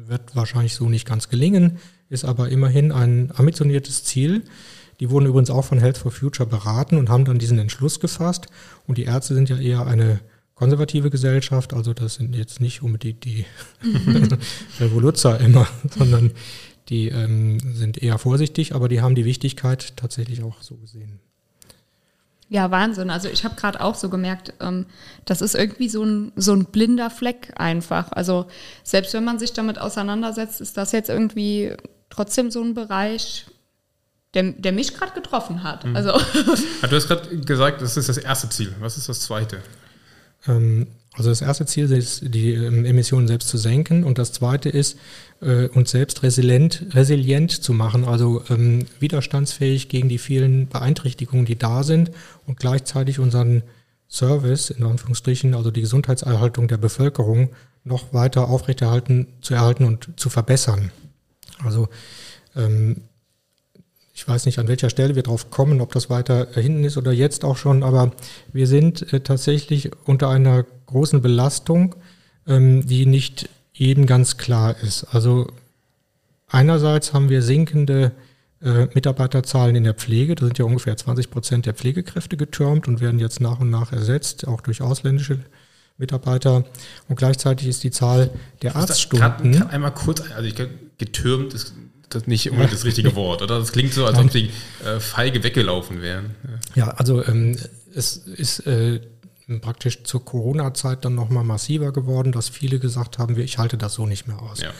[0.09, 4.43] wird wahrscheinlich so nicht ganz gelingen, ist aber immerhin ein ambitioniertes Ziel.
[5.01, 8.47] Die wurden übrigens auch von Health for Future beraten und haben dann diesen Entschluss gefasst.
[8.87, 10.21] Und die Ärzte sind ja eher eine
[10.55, 13.45] konservative Gesellschaft, also das sind jetzt nicht unbedingt die
[14.81, 16.33] Revoluzer immer, sondern
[16.89, 21.21] die ähm, sind eher vorsichtig, aber die haben die Wichtigkeit tatsächlich auch so gesehen.
[22.51, 23.11] Ja, Wahnsinn.
[23.11, 24.87] Also ich habe gerade auch so gemerkt, ähm,
[25.25, 28.13] das ist irgendwie so ein, so ein blinder Fleck einfach.
[28.13, 28.47] Also
[28.83, 31.73] selbst wenn man sich damit auseinandersetzt, ist das jetzt irgendwie
[32.11, 33.47] trotzdem so ein Bereich,
[34.35, 35.85] der, der mich gerade getroffen hat.
[35.85, 35.97] Mhm.
[35.97, 36.13] Also.
[36.13, 38.75] Du hast gerade gesagt, das ist das erste Ziel.
[38.79, 39.63] Was ist das zweite?
[40.47, 44.69] Ähm, also das erste Ziel ist, die ähm, Emissionen selbst zu senken und das zweite
[44.69, 44.99] ist,
[45.41, 51.57] äh, uns selbst resilient, resilient zu machen, also ähm, widerstandsfähig gegen die vielen Beeinträchtigungen, die
[51.57, 52.11] da sind
[52.47, 53.63] und gleichzeitig unseren
[54.09, 57.51] Service, in Anführungsstrichen, also die Gesundheitserhaltung der Bevölkerung,
[57.85, 60.91] noch weiter aufrechterhalten, zu erhalten und zu verbessern.
[61.63, 61.89] Also
[62.57, 63.03] ähm,
[64.17, 67.13] ich weiß nicht, an welcher Stelle wir drauf kommen, ob das weiter hinten ist oder
[67.13, 68.13] jetzt auch schon, aber
[68.53, 71.97] wir sind äh, tatsächlich unter einer großen Belastung,
[72.47, 75.03] ähm, die nicht jedem ganz klar ist.
[75.13, 75.49] Also
[76.47, 78.13] einerseits haben wir sinkende
[78.63, 80.37] äh, Mitarbeiterzahlen in der Pflege.
[80.37, 83.93] Da sind ja ungefähr 20 Prozent der Pflegekräfte getürmt und werden jetzt nach und nach
[83.93, 85.41] ersetzt, auch durch ausländische
[85.99, 86.65] Mitarbeiter.
[87.09, 88.31] Und gleichzeitig ist die Zahl
[88.63, 89.51] der Arztstunden.
[89.51, 90.55] Kann, kann einmal kurz, also ich
[90.99, 91.75] getürmt ist
[92.09, 93.59] das nicht immer das richtige Wort, oder?
[93.59, 94.51] Das klingt so, als ob die
[94.85, 96.35] äh, feige weggelaufen wären.
[96.75, 97.57] Ja, ja also ähm,
[97.95, 99.01] es ist äh,
[99.61, 104.07] praktisch zur Corona-Zeit dann nochmal massiver geworden, dass viele gesagt haben, ich halte das so
[104.07, 104.61] nicht mehr aus.
[104.61, 104.71] Ja.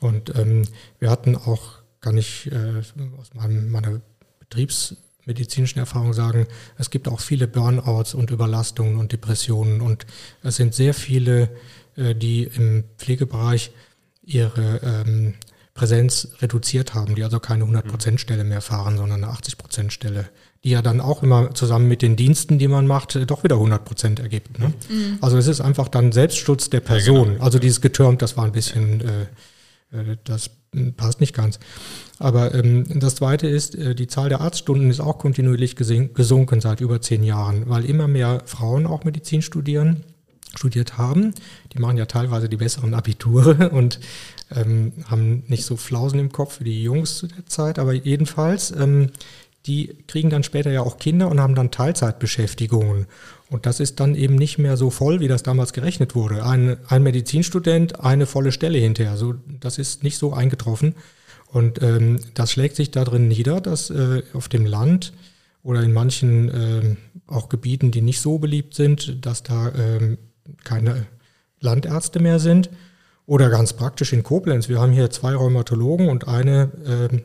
[0.00, 0.62] Und ähm,
[0.98, 2.82] wir hatten auch kann ich äh,
[3.18, 4.02] aus meinem, meiner
[4.40, 10.04] betriebsmedizinischen Erfahrung sagen, es gibt auch viele Burnouts und Überlastungen und Depressionen und
[10.42, 11.48] es sind sehr viele,
[11.96, 13.70] äh, die im Pflegebereich
[14.24, 15.34] ihre ähm,
[15.74, 20.28] Präsenz reduziert haben, die also keine 100%-Stelle mehr fahren, sondern eine 80%-Stelle,
[20.64, 24.20] die ja dann auch immer zusammen mit den Diensten, die man macht, doch wieder 100%
[24.20, 24.58] ergibt.
[24.58, 24.74] Ne?
[24.88, 25.18] Mhm.
[25.20, 27.26] Also es ist einfach dann Selbstschutz der Person.
[27.26, 27.44] Ja, genau.
[27.44, 30.50] Also dieses getürmt, das war ein bisschen, äh, äh das
[30.96, 31.58] passt nicht ganz.
[32.18, 36.80] Aber ähm, das Zweite ist, äh, die Zahl der Arztstunden ist auch kontinuierlich gesunken seit
[36.80, 40.04] über zehn Jahren, weil immer mehr Frauen auch Medizin studieren,
[40.54, 41.34] studiert haben.
[41.72, 44.00] Die machen ja teilweise die besseren Abiture und
[44.54, 47.78] ähm, haben nicht so Flausen im Kopf wie die Jungs zu der Zeit.
[47.78, 49.10] Aber jedenfalls, ähm,
[49.66, 53.06] die kriegen dann später ja auch Kinder und haben dann Teilzeitbeschäftigungen.
[53.48, 56.44] Und das ist dann eben nicht mehr so voll, wie das damals gerechnet wurde.
[56.44, 59.16] Ein, ein Medizinstudent, eine volle Stelle hinterher.
[59.16, 60.94] So, das ist nicht so eingetroffen.
[61.46, 65.12] Und ähm, das schlägt sich darin nieder, dass äh, auf dem Land
[65.62, 70.16] oder in manchen äh, auch Gebieten, die nicht so beliebt sind, dass da äh,
[70.64, 71.06] keine
[71.60, 72.70] Landärzte mehr sind.
[73.26, 74.68] Oder ganz praktisch in Koblenz.
[74.68, 76.70] Wir haben hier zwei Rheumatologen und eine
[77.12, 77.18] äh,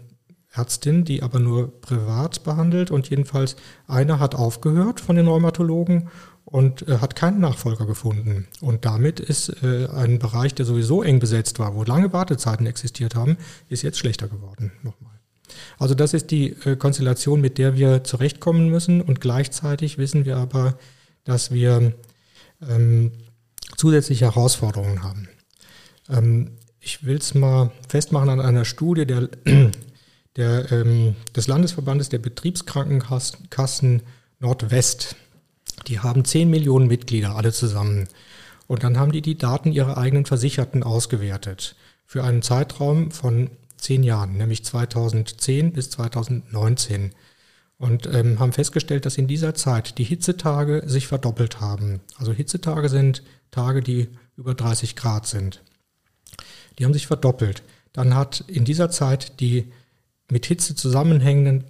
[0.57, 3.55] Ärztin, die aber nur privat behandelt und jedenfalls
[3.87, 6.09] einer hat aufgehört von den Rheumatologen
[6.45, 8.47] und äh, hat keinen Nachfolger gefunden.
[8.61, 13.15] Und damit ist äh, ein Bereich, der sowieso eng besetzt war, wo lange Wartezeiten existiert
[13.15, 13.37] haben,
[13.69, 14.71] ist jetzt schlechter geworden.
[14.83, 15.13] Nochmal.
[15.77, 20.37] Also das ist die äh, Konstellation, mit der wir zurechtkommen müssen und gleichzeitig wissen wir
[20.37, 20.77] aber,
[21.23, 21.93] dass wir
[22.67, 23.11] ähm,
[23.75, 25.27] zusätzliche Herausforderungen haben.
[26.09, 29.29] Ähm, ich will es mal festmachen an einer Studie der
[30.37, 34.03] der, ähm, des Landesverbandes der Betriebskrankenkassen
[34.39, 35.15] Nordwest.
[35.87, 38.07] Die haben 10 Millionen Mitglieder, alle zusammen.
[38.67, 44.03] Und dann haben die die Daten ihrer eigenen Versicherten ausgewertet für einen Zeitraum von zehn
[44.03, 47.13] Jahren, nämlich 2010 bis 2019.
[47.79, 52.01] Und ähm, haben festgestellt, dass in dieser Zeit die Hitzetage sich verdoppelt haben.
[52.17, 55.61] Also Hitzetage sind Tage, die über 30 Grad sind.
[56.77, 57.63] Die haben sich verdoppelt.
[57.93, 59.71] Dann hat in dieser Zeit die
[60.29, 61.63] mit Hitze zusammenhängenden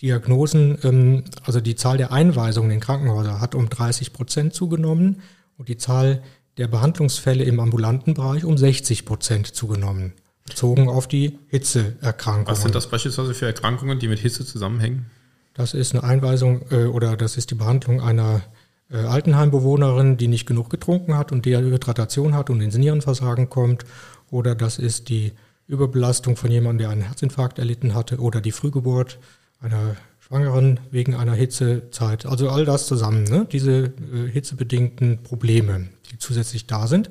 [0.00, 5.22] Diagnosen, ähm, also die Zahl der Einweisungen in Krankenhäuser hat um 30 Prozent zugenommen
[5.56, 6.22] und die Zahl
[6.56, 10.12] der Behandlungsfälle im ambulanten Bereich um 60 Prozent zugenommen,
[10.44, 12.48] bezogen auf die Hitzeerkrankungen.
[12.48, 15.06] Was sind das beispielsweise für Erkrankungen, die mit Hitze zusammenhängen?
[15.54, 18.42] Das ist eine Einweisung äh, oder das ist die Behandlung einer
[18.90, 23.84] äh, Altenheimbewohnerin, die nicht genug getrunken hat und die Hydratation hat und ins Nierenversagen kommt.
[24.30, 25.32] Oder das ist die
[25.66, 29.18] Überbelastung von jemandem, der einen Herzinfarkt erlitten hatte oder die Frühgeburt
[29.60, 32.26] einer Schwangeren wegen einer Hitzezeit.
[32.26, 33.46] Also all das zusammen, ne?
[33.50, 37.10] diese äh, hitzebedingten Probleme, die zusätzlich da sind.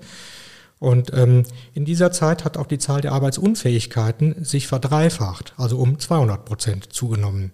[0.79, 5.97] Und ähm, in dieser Zeit hat auch die Zahl der Arbeitsunfähigkeiten sich verdreifacht, also um
[5.99, 7.51] 200 Prozent zugenommen.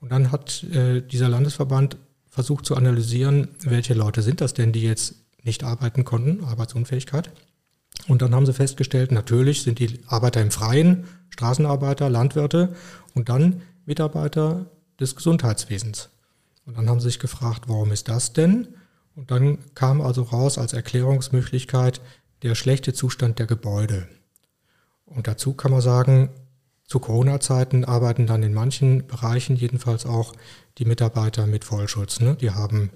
[0.00, 1.96] Und dann hat äh, dieser Landesverband
[2.28, 7.30] versucht zu analysieren, welche Leute sind das denn, die jetzt nicht arbeiten konnten, Arbeitsunfähigkeit.
[8.06, 12.74] Und dann haben sie festgestellt, natürlich sind die Arbeiter im Freien, Straßenarbeiter, Landwirte
[13.14, 14.66] und dann Mitarbeiter
[15.00, 16.10] des Gesundheitswesens.
[16.66, 18.68] Und dann haben sie sich gefragt, warum ist das denn?
[19.16, 22.00] Und dann kam also raus als Erklärungsmöglichkeit
[22.42, 24.08] der schlechte Zustand der Gebäude.
[25.06, 26.30] Und dazu kann man sagen,
[26.86, 30.34] zu Corona-Zeiten arbeiten dann in manchen Bereichen jedenfalls auch
[30.78, 32.20] die Mitarbeiter mit Vollschutz.
[32.20, 32.36] Ne?
[32.36, 32.90] Die haben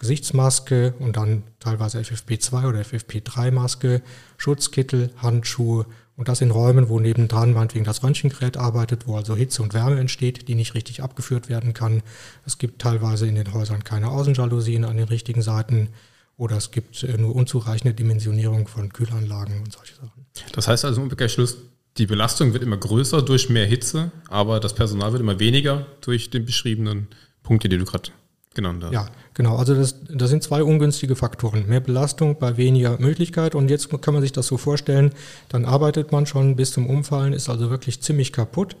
[0.00, 4.00] Gesichtsmaske und dann teilweise FFP2 oder FFP3-Maske,
[4.38, 5.86] Schutzkittel, Handschuhe
[6.16, 10.00] und das in Räumen, wo nebendran meinetwegen das Röntgengerät arbeitet, wo also Hitze und Wärme
[10.00, 12.02] entsteht, die nicht richtig abgeführt werden kann.
[12.46, 15.90] Es gibt teilweise in den Häusern keine Außenjalousien an den richtigen Seiten
[16.38, 20.24] oder es gibt äh, nur unzureichende Dimensionierung von Kühlanlagen und solche Sachen.
[20.52, 21.58] Das heißt also im Umkehrschluss,
[21.98, 26.30] die Belastung wird immer größer durch mehr Hitze, aber das Personal wird immer weniger durch
[26.30, 27.08] den beschriebenen
[27.42, 28.10] Punkte, die du gerade
[28.54, 28.92] genannt hast.
[28.92, 29.10] Ja,
[29.40, 29.56] genau.
[29.56, 31.66] Also das, das sind zwei ungünstige Faktoren.
[31.66, 33.54] Mehr Belastung bei weniger Möglichkeit.
[33.54, 35.12] Und jetzt kann man sich das so vorstellen,
[35.48, 38.76] dann arbeitet man schon bis zum Umfallen, ist also wirklich ziemlich kaputt.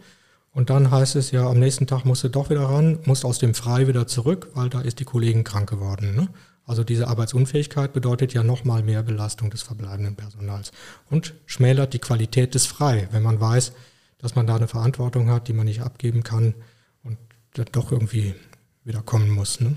[0.52, 3.38] Und dann heißt es ja, am nächsten Tag musst du doch wieder ran, musst aus
[3.38, 6.14] dem Frei wieder zurück, weil da ist die Kollegin krank geworden.
[6.14, 6.28] Ne?
[6.66, 10.72] Also diese Arbeitsunfähigkeit bedeutet ja nochmal mehr Belastung des verbleibenden Personals
[11.08, 13.72] und schmälert die Qualität des Frei, wenn man weiß,
[14.18, 16.52] dass man da eine Verantwortung hat, die man nicht abgeben kann
[17.02, 17.16] und
[17.72, 18.34] doch irgendwie
[18.84, 19.60] wieder kommen muss.
[19.60, 19.76] Ne?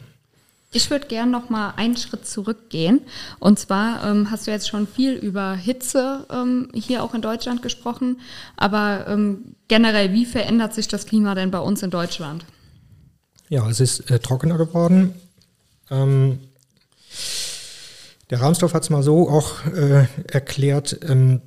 [0.74, 3.02] Ich würde gerne noch mal einen Schritt zurückgehen.
[3.40, 7.62] Und zwar ähm, hast du jetzt schon viel über Hitze ähm, hier auch in Deutschland
[7.62, 8.20] gesprochen.
[8.58, 12.44] Aber ähm, generell, wie verändert sich das Klima denn bei uns in Deutschland?
[13.50, 15.14] Ja, es ist äh, trockener geworden.
[15.92, 16.40] Ähm,
[18.32, 21.42] der Rahmsdorf hat es mal so auch äh, erklärt, ähm,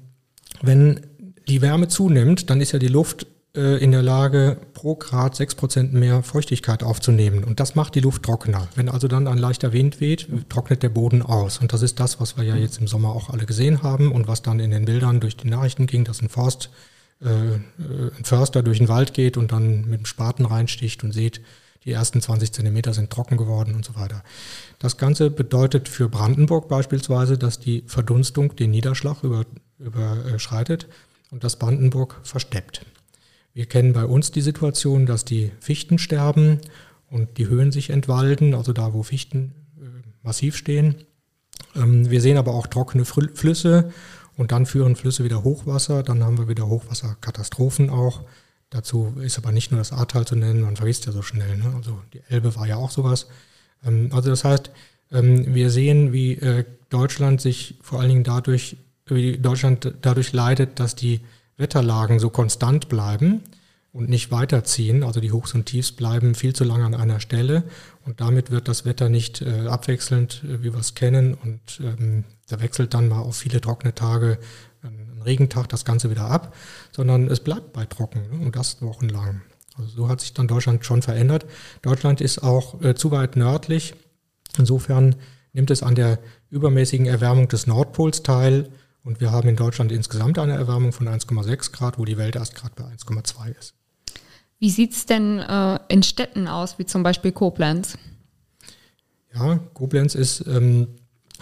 [0.62, 1.00] wenn
[1.48, 3.26] die Wärme zunimmt, dann ist ja die Luft
[3.56, 7.42] in der Lage, pro Grad 6% mehr Feuchtigkeit aufzunehmen.
[7.44, 8.68] Und das macht die Luft trockener.
[8.74, 11.58] Wenn also dann ein leichter Wind weht, trocknet der Boden aus.
[11.58, 14.28] Und das ist das, was wir ja jetzt im Sommer auch alle gesehen haben und
[14.28, 16.70] was dann in den Bildern durch die Nachrichten ging, dass ein Forst,
[17.22, 21.40] äh, ein Förster durch den Wald geht und dann mit dem Spaten reinsticht und sieht,
[21.86, 24.22] die ersten 20 Zentimeter sind trocken geworden und so weiter.
[24.80, 29.46] Das Ganze bedeutet für Brandenburg beispielsweise, dass die Verdunstung den Niederschlag über,
[29.78, 30.88] überschreitet
[31.30, 32.84] und das Brandenburg versteppt.
[33.56, 36.60] Wir kennen bei uns die Situation, dass die Fichten sterben
[37.08, 39.86] und die Höhen sich entwalden, also da, wo Fichten äh,
[40.22, 40.96] massiv stehen.
[41.74, 43.94] Ähm, wir sehen aber auch trockene Flüsse
[44.36, 48.24] und dann führen Flüsse wieder Hochwasser, dann haben wir wieder Hochwasserkatastrophen auch.
[48.68, 51.56] Dazu ist aber nicht nur das Ahrtal zu nennen, man vergisst ja so schnell.
[51.56, 51.72] Ne?
[51.74, 53.26] Also die Elbe war ja auch sowas.
[53.82, 54.70] Ähm, also das heißt,
[55.12, 60.78] ähm, wir sehen, wie äh, Deutschland sich vor allen Dingen dadurch, wie Deutschland dadurch leidet,
[60.78, 61.22] dass die
[61.56, 63.42] Wetterlagen so konstant bleiben
[63.92, 67.64] und nicht weiterziehen, also die Hochs und Tiefs bleiben viel zu lange an einer Stelle
[68.04, 72.24] und damit wird das Wetter nicht äh, abwechselnd, äh, wie wir es kennen und ähm,
[72.48, 74.38] da wechselt dann mal auf viele trockene Tage,
[74.82, 76.54] ein Regentag das Ganze wieder ab,
[76.92, 79.42] sondern es bleibt bei trocken ne, und das wochenlang.
[79.76, 81.46] Also so hat sich dann Deutschland schon verändert.
[81.82, 83.94] Deutschland ist auch äh, zu weit nördlich.
[84.58, 85.16] Insofern
[85.52, 86.18] nimmt es an der
[86.50, 88.70] übermäßigen Erwärmung des Nordpols teil
[89.06, 92.56] und wir haben in Deutschland insgesamt eine Erwärmung von 1,6 Grad, wo die Welt erst
[92.56, 93.74] gerade bei 1,2 ist.
[94.58, 97.96] Wie sieht es denn äh, in Städten aus, wie zum Beispiel Koblenz?
[99.32, 100.88] Ja, Koblenz ist ähm,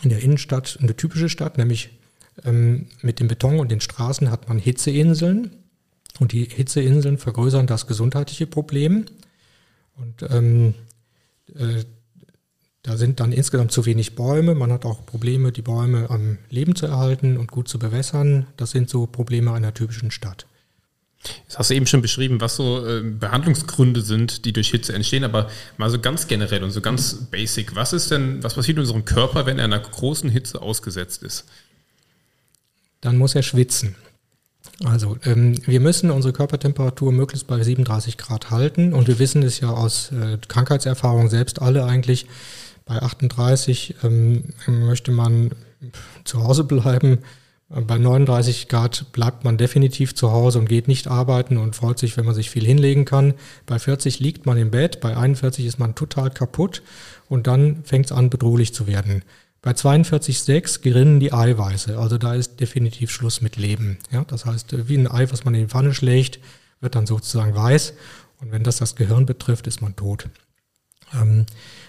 [0.03, 1.99] in der Innenstadt eine typische Stadt, nämlich
[2.45, 5.57] ähm, mit dem Beton und den Straßen hat man Hitzeinseln.
[6.21, 9.07] Und die Hitzeinseln vergrößern das gesundheitliche Problem.
[9.97, 10.75] Und ähm,
[11.55, 11.85] äh,
[12.85, 14.55] da sind dann insgesamt zu wenig Bäume.
[14.55, 18.47] Man hat auch Probleme, die Bäume am Leben zu erhalten und gut zu bewässern.
[18.59, 20.47] Das sind so Probleme einer typischen Stadt.
[21.49, 25.25] Das hast du eben schon beschrieben, was so äh, Behandlungsgründe sind, die durch Hitze entstehen,
[25.25, 27.75] aber mal so ganz generell und so ganz basic.
[27.75, 31.47] Was ist denn, was passiert in unserem Körper, wenn er einer großen Hitze ausgesetzt ist?
[33.01, 33.97] Dann muss er schwitzen.
[34.85, 39.61] Also ähm, wir müssen unsere Körpertemperatur möglichst bei 37 Grad halten und wir wissen es
[39.61, 42.27] ja aus äh, Krankheitserfahrung selbst alle eigentlich,
[42.85, 45.53] bei 38 ähm, möchte man
[46.25, 47.19] zu Hause bleiben.
[47.69, 52.17] Bei 39 Grad bleibt man definitiv zu Hause und geht nicht arbeiten und freut sich,
[52.17, 53.35] wenn man sich viel hinlegen kann.
[53.67, 56.83] Bei 40 liegt man im Bett, bei 41 ist man total kaputt
[57.29, 59.23] und dann fängt es an, bedrohlich zu werden.
[59.63, 63.99] Bei 42,6 gerinnen die Eiweiße, also da ist definitiv Schluss mit Leben.
[64.11, 66.39] Ja, das heißt, wie ein Ei, was man in die Pfanne schlägt,
[66.81, 67.95] wird dann sozusagen weiß
[68.41, 70.29] und wenn das das Gehirn betrifft, ist man tot.
[71.15, 71.47] Ähm,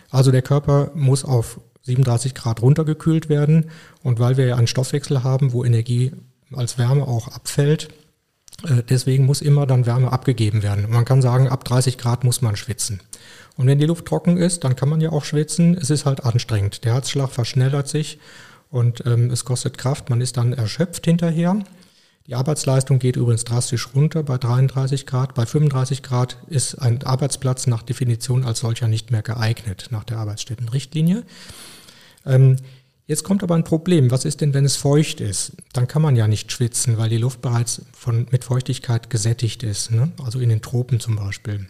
[0.09, 3.69] also der Körper muss auf 37 Grad runtergekühlt werden.
[4.03, 6.11] Und weil wir ja einen Stoffwechsel haben, wo Energie
[6.53, 7.89] als Wärme auch abfällt,
[8.63, 10.89] äh, deswegen muss immer dann Wärme abgegeben werden.
[10.89, 13.01] Man kann sagen, ab 30 Grad muss man schwitzen.
[13.57, 15.77] Und wenn die Luft trocken ist, dann kann man ja auch schwitzen.
[15.77, 16.83] Es ist halt anstrengend.
[16.83, 18.19] Der Herzschlag verschnellert sich
[18.69, 20.09] und ähm, es kostet Kraft.
[20.09, 21.57] Man ist dann erschöpft hinterher.
[22.27, 25.35] Die Arbeitsleistung geht übrigens drastisch runter bei 33 Grad.
[25.35, 30.17] Bei 35 Grad ist ein Arbeitsplatz nach Definition als solcher nicht mehr geeignet, nach der
[30.17, 31.23] Arbeitsstättenrichtlinie.
[32.25, 32.55] Ähm,
[33.05, 34.09] jetzt kommt aber ein Problem.
[34.09, 35.51] Was ist denn, wenn es feucht ist?
[35.73, 39.91] Dann kann man ja nicht schwitzen, weil die Luft bereits von, mit Feuchtigkeit gesättigt ist,
[39.91, 40.11] ne?
[40.23, 41.67] also in den Tropen zum Beispiel.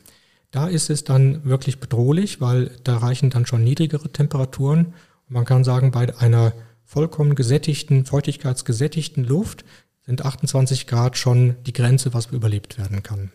[0.52, 4.94] Da ist es dann wirklich bedrohlich, weil da reichen dann schon niedrigere Temperaturen.
[5.28, 6.54] Man kann sagen, bei einer
[6.86, 9.66] vollkommen gesättigten, feuchtigkeitsgesättigten Luft
[10.06, 13.32] sind 28 Grad schon die Grenze, was überlebt werden kann.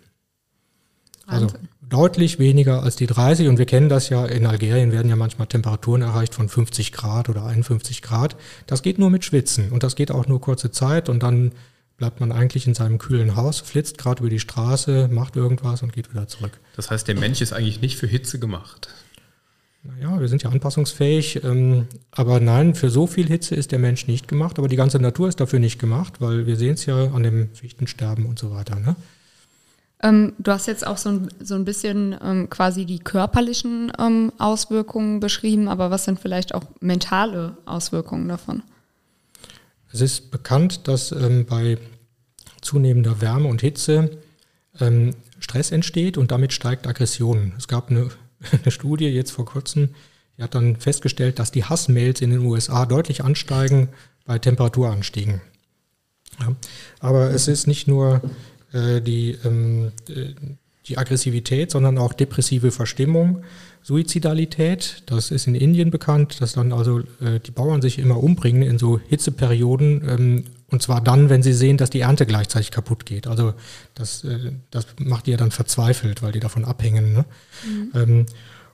[1.26, 1.48] Also
[1.80, 5.46] deutlich weniger als die 30 und wir kennen das ja, in Algerien werden ja manchmal
[5.46, 8.36] Temperaturen erreicht von 50 Grad oder 51 Grad.
[8.66, 11.52] Das geht nur mit Schwitzen und das geht auch nur kurze Zeit und dann
[11.96, 15.92] bleibt man eigentlich in seinem kühlen Haus, flitzt gerade über die Straße, macht irgendwas und
[15.92, 16.58] geht wieder zurück.
[16.74, 18.88] Das heißt, der Mensch ist eigentlich nicht für Hitze gemacht.
[19.82, 24.06] Naja, wir sind ja anpassungsfähig, ähm, aber nein, für so viel Hitze ist der Mensch
[24.06, 27.06] nicht gemacht, aber die ganze Natur ist dafür nicht gemacht, weil wir sehen es ja
[27.06, 28.76] an dem Fichtensterben und so weiter.
[28.76, 28.94] Ne?
[30.02, 34.32] Ähm, du hast jetzt auch so ein, so ein bisschen ähm, quasi die körperlichen ähm,
[34.38, 38.62] Auswirkungen beschrieben, aber was sind vielleicht auch mentale Auswirkungen davon?
[39.92, 41.78] Es ist bekannt, dass ähm, bei
[42.60, 44.18] zunehmender Wärme und Hitze
[44.78, 47.54] ähm, Stress entsteht und damit steigt Aggression.
[47.58, 48.08] Es gab eine,
[48.52, 49.90] eine Studie jetzt vor kurzem,
[50.36, 53.88] die hat dann festgestellt, dass die Hassmails in den USA deutlich ansteigen
[54.24, 55.40] bei Temperaturanstiegen.
[56.40, 56.56] Ja.
[57.00, 58.22] Aber es ist nicht nur
[58.72, 60.34] äh, die, ähm, äh,
[60.86, 63.44] die Aggressivität, sondern auch depressive Verstimmung,
[63.82, 65.02] Suizidalität.
[65.06, 68.78] Das ist in Indien bekannt, dass dann also äh, die Bauern sich immer umbringen in
[68.78, 70.08] so Hitzeperioden.
[70.08, 73.26] Ähm, und zwar dann, wenn sie sehen, dass die Ernte gleichzeitig kaputt geht.
[73.26, 73.54] Also
[73.94, 77.12] das, äh, das macht die ja dann verzweifelt, weil die davon abhängen.
[77.12, 77.24] Ne?
[77.66, 77.90] Mhm.
[77.94, 78.26] Ähm,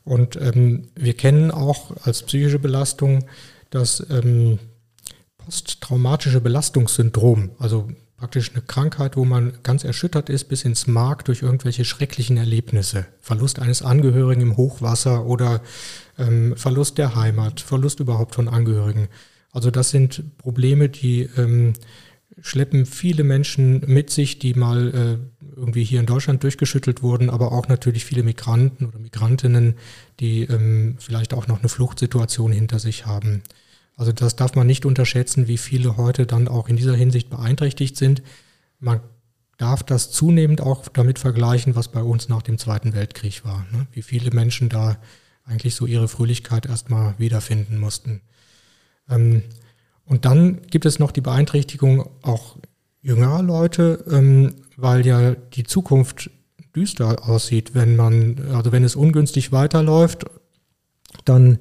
[0.05, 3.25] und ähm, wir kennen auch als psychische Belastung
[3.71, 4.59] das ähm,
[5.38, 7.51] posttraumatische Belastungssyndrom.
[7.59, 12.37] Also praktisch eine Krankheit, wo man ganz erschüttert ist bis ins Mark durch irgendwelche schrecklichen
[12.37, 13.07] Erlebnisse.
[13.20, 15.61] Verlust eines Angehörigen im Hochwasser oder
[16.18, 19.09] ähm, Verlust der Heimat, Verlust überhaupt von Angehörigen.
[19.52, 21.74] Also das sind Probleme, die ähm,
[22.40, 27.52] schleppen viele Menschen mit sich, die mal äh, irgendwie hier in Deutschland durchgeschüttelt wurden, aber
[27.52, 29.74] auch natürlich viele Migranten oder Migrantinnen,
[30.20, 33.42] die ähm, vielleicht auch noch eine Fluchtsituation hinter sich haben.
[33.97, 37.97] Also das darf man nicht unterschätzen, wie viele heute dann auch in dieser Hinsicht beeinträchtigt
[37.97, 38.23] sind.
[38.79, 39.01] Man
[39.57, 43.67] darf das zunehmend auch damit vergleichen, was bei uns nach dem Zweiten Weltkrieg war.
[43.73, 43.87] Ne?
[43.93, 44.99] Wie viele Menschen da
[45.45, 48.21] eigentlich so ihre Fröhlichkeit erstmal wiederfinden mussten.
[49.09, 49.43] Ähm,
[50.05, 52.57] und dann gibt es noch die Beeinträchtigung auch
[53.01, 56.31] jüngerer Leute, ähm, weil ja die Zukunft
[56.75, 60.27] düster aussieht, wenn man, also wenn es ungünstig weiterläuft,
[61.25, 61.59] dann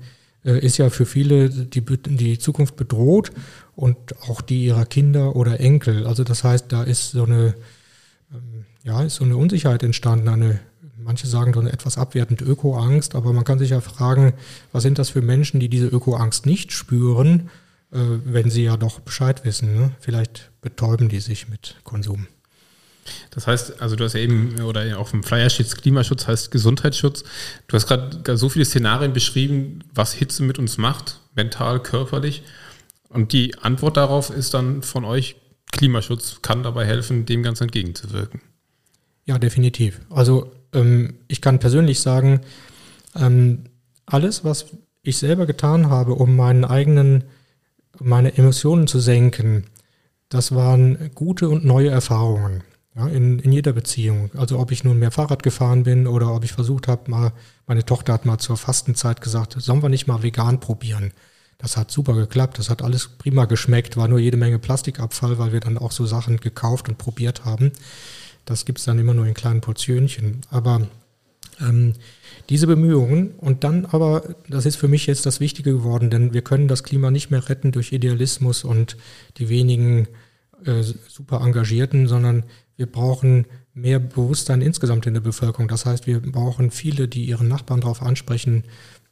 [0.52, 3.32] ist ja für viele die, die Zukunft bedroht
[3.76, 3.98] und
[4.30, 6.06] auch die ihrer Kinder oder Enkel.
[6.06, 7.56] Also das heißt, da ist so eine,
[8.32, 10.60] ähm, ja, ist so eine Unsicherheit entstanden, eine,
[10.98, 14.34] manche sagen dann etwas abwertend Ökoangst, aber man kann sich ja fragen,
[14.72, 17.50] was sind das für Menschen, die diese Ökoangst nicht spüren,
[17.92, 19.74] äh, wenn sie ja doch Bescheid wissen.
[19.74, 19.92] Ne?
[20.00, 22.28] Vielleicht betäuben die sich mit Konsum.
[23.32, 27.24] Das heißt, also du hast ja eben, oder auch im Flyer steht Klimaschutz heißt Gesundheitsschutz.
[27.68, 32.44] Du hast gerade so viele Szenarien beschrieben, was Hitze mit uns macht, mental, körperlich.
[33.10, 35.36] Und die Antwort darauf ist dann von euch,
[35.72, 38.42] Klimaschutz kann dabei helfen, dem Ganzen entgegenzuwirken.
[39.26, 40.02] Ja, definitiv.
[40.10, 42.42] Also ähm, ich kann persönlich sagen,
[43.16, 43.66] ähm,
[44.06, 44.68] alles, was
[45.02, 47.26] ich selber getan habe, um meinen eigenen,
[48.00, 49.66] meine Emotionen zu senken,
[50.30, 52.64] das waren gute und neue Erfahrungen.
[52.96, 54.32] Ja, in, in jeder Beziehung.
[54.38, 57.34] Also ob ich nun mehr Fahrrad gefahren bin oder ob ich versucht habe, mal,
[57.68, 61.12] meine Tochter hat mal zur Fastenzeit gesagt, sollen wir nicht mal vegan probieren?
[61.58, 65.52] Das hat super geklappt, das hat alles prima geschmeckt, war nur jede Menge Plastikabfall, weil
[65.52, 67.72] wir dann auch so Sachen gekauft und probiert haben.
[68.46, 70.42] Das gibt's dann immer nur in kleinen Portionchen.
[70.50, 70.88] Aber
[71.60, 71.94] ähm,
[72.50, 76.44] diese Bemühungen und dann aber, das ist für mich jetzt das Wichtige geworden, denn wir
[76.44, 78.98] können das Klima nicht mehr retten durch Idealismus und
[79.38, 80.08] die wenigen
[80.66, 82.44] äh, super Engagierten, sondern
[82.78, 85.68] wir brauchen mehr Bewusstsein insgesamt in der Bevölkerung.
[85.68, 88.64] Das heißt, wir brauchen viele, die ihren Nachbarn darauf ansprechen,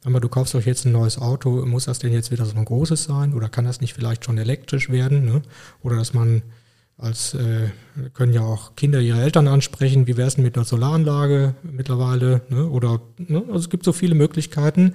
[0.04, 2.64] aber du kaufst euch jetzt ein neues Auto, muss das denn jetzt wieder so ein
[2.64, 5.24] großes sein oder kann das nicht vielleicht schon elektrisch werden?
[5.24, 5.42] Ne?
[5.82, 6.42] Oder dass man
[6.96, 7.70] als äh,
[8.12, 12.42] können ja auch Kinder ihre Eltern ansprechen, wie wäre es denn mit einer Solaranlage mittlerweile?
[12.50, 12.68] Ne?
[12.68, 13.42] Oder ne?
[13.46, 14.94] also es gibt so viele Möglichkeiten.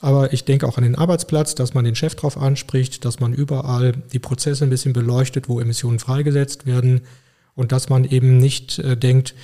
[0.00, 3.32] Aber ich denke auch an den Arbeitsplatz, dass man den Chef darauf anspricht, dass man
[3.32, 7.02] überall die Prozesse ein bisschen beleuchtet, wo Emissionen freigesetzt werden,
[7.54, 9.34] und dass man eben nicht äh, denkt,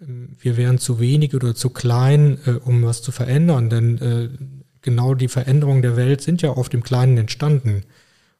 [0.00, 4.28] ähm, wir wären zu wenig oder zu klein, äh, um was zu verändern, denn äh,
[4.82, 7.84] genau die Veränderungen der Welt sind ja oft im Kleinen entstanden.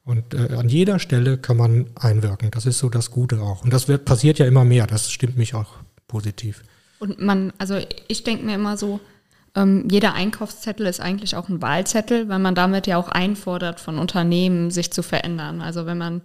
[0.05, 2.51] Und äh, an jeder Stelle kann man einwirken.
[2.51, 3.63] Das ist so das Gute auch.
[3.63, 4.89] Und das wird, passiert ja immer mehr.
[4.89, 5.77] Das stimmt mich auch
[6.09, 6.65] positiv.
[6.99, 9.01] Und man, also ich denke mir immer so,
[9.55, 13.99] ähm, jeder Einkaufszettel ist eigentlich auch ein Wahlzettel, weil man damit ja auch einfordert von
[13.99, 15.61] Unternehmen, sich zu verändern.
[15.61, 16.23] Also wenn man,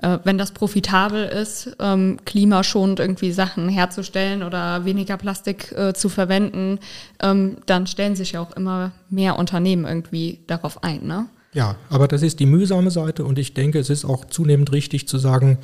[0.00, 6.08] äh, wenn das profitabel ist, ähm, klimaschonend irgendwie Sachen herzustellen oder weniger Plastik äh, zu
[6.08, 6.78] verwenden,
[7.20, 11.04] ähm, dann stellen sich ja auch immer mehr Unternehmen irgendwie darauf ein.
[11.04, 11.26] Ne?
[11.52, 15.08] Ja, aber das ist die mühsame Seite und ich denke, es ist auch zunehmend richtig
[15.08, 15.58] zu sagen,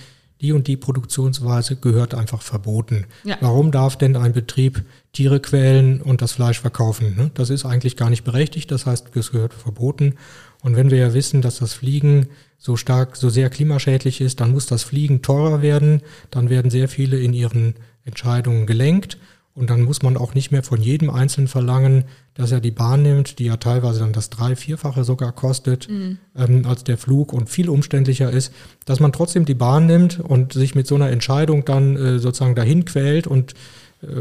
[0.45, 3.07] die und die Produktionsweise gehört einfach verboten.
[3.25, 3.39] Ja.
[3.41, 7.17] Warum darf denn ein Betrieb Tiere quälen und das Fleisch verkaufen?
[7.17, 7.31] Ne?
[7.35, 10.17] Das ist eigentlich gar nicht berechtigt, das heißt, es gehört verboten.
[10.63, 14.53] Und wenn wir ja wissen, dass das Fliegen so stark, so sehr klimaschädlich ist, dann
[14.53, 19.19] muss das Fliegen teurer werden, dann werden sehr viele in ihren Entscheidungen gelenkt
[19.55, 23.03] und dann muss man auch nicht mehr von jedem Einzelnen verlangen, dass er die Bahn
[23.03, 26.19] nimmt, die ja teilweise dann das drei-, vierfache sogar kostet mhm.
[26.37, 28.53] ähm, als der Flug und viel umständlicher ist,
[28.85, 32.57] dass man trotzdem die Bahn nimmt und sich mit so einer Entscheidung dann äh, sozusagen
[32.57, 33.55] dahin quält und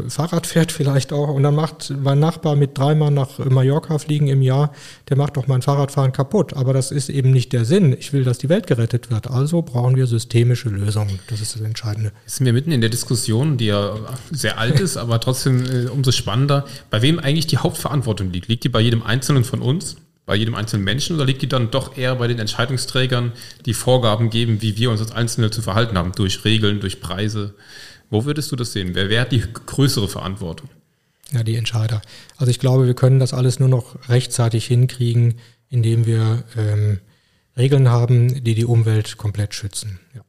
[0.08, 4.42] Fahrrad fährt vielleicht auch und dann macht mein Nachbar mit dreimal nach Mallorca fliegen im
[4.42, 4.72] Jahr,
[5.08, 6.54] der macht doch mein Fahrradfahren kaputt.
[6.54, 7.96] Aber das ist eben nicht der Sinn.
[7.98, 9.30] Ich will, dass die Welt gerettet wird.
[9.30, 11.18] Also brauchen wir systemische Lösungen.
[11.28, 12.12] Das ist das Entscheidende.
[12.24, 13.94] Jetzt sind wir mitten in der Diskussion, die ja
[14.30, 16.64] sehr alt ist, aber trotzdem äh, umso spannender.
[16.90, 18.48] Bei wem eigentlich die Hauptverantwortung liegt?
[18.48, 19.96] Liegt die bei jedem Einzelnen von uns?
[20.26, 23.32] Bei jedem einzelnen Menschen oder liegt die dann doch eher bei den Entscheidungsträgern,
[23.66, 27.54] die Vorgaben geben, wie wir uns als Einzelne zu verhalten haben, durch Regeln, durch Preise?
[28.10, 28.94] Wo würdest du das sehen?
[28.94, 30.68] Wer, wer hat die größere Verantwortung?
[31.32, 32.02] Ja, die Entscheider.
[32.36, 35.34] Also ich glaube, wir können das alles nur noch rechtzeitig hinkriegen,
[35.68, 37.00] indem wir ähm,
[37.56, 39.98] Regeln haben, die die Umwelt komplett schützen.
[40.14, 40.20] Ja.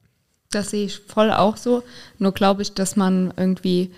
[0.51, 1.83] Das sehe ich voll auch so.
[2.17, 3.91] Nur glaube ich, dass man irgendwie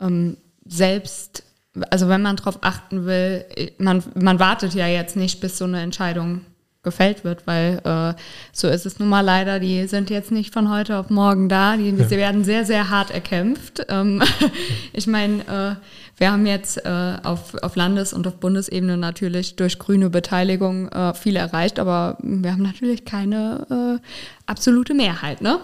[0.00, 1.42] ähm, selbst,
[1.90, 3.44] also wenn man darauf achten will,
[3.78, 6.42] man, man wartet ja jetzt nicht, bis so eine Entscheidung
[6.88, 8.14] gefällt wird, weil äh,
[8.52, 9.60] so ist es nun mal leider.
[9.60, 11.76] Die sind jetzt nicht von heute auf morgen da.
[11.76, 12.04] Die, ja.
[12.04, 13.86] Sie werden sehr, sehr hart erkämpft.
[13.88, 14.22] Ähm,
[14.92, 15.74] ich meine, äh,
[16.18, 21.14] wir haben jetzt äh, auf, auf Landes- und auf Bundesebene natürlich durch grüne Beteiligung äh,
[21.14, 24.08] viel erreicht, aber wir haben natürlich keine äh,
[24.46, 25.60] absolute Mehrheit, ne?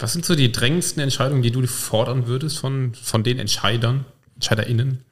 [0.00, 5.04] Was sind so die drängendsten Entscheidungen, die du fordern würdest von, von den Entscheidern, EntscheiderInnen?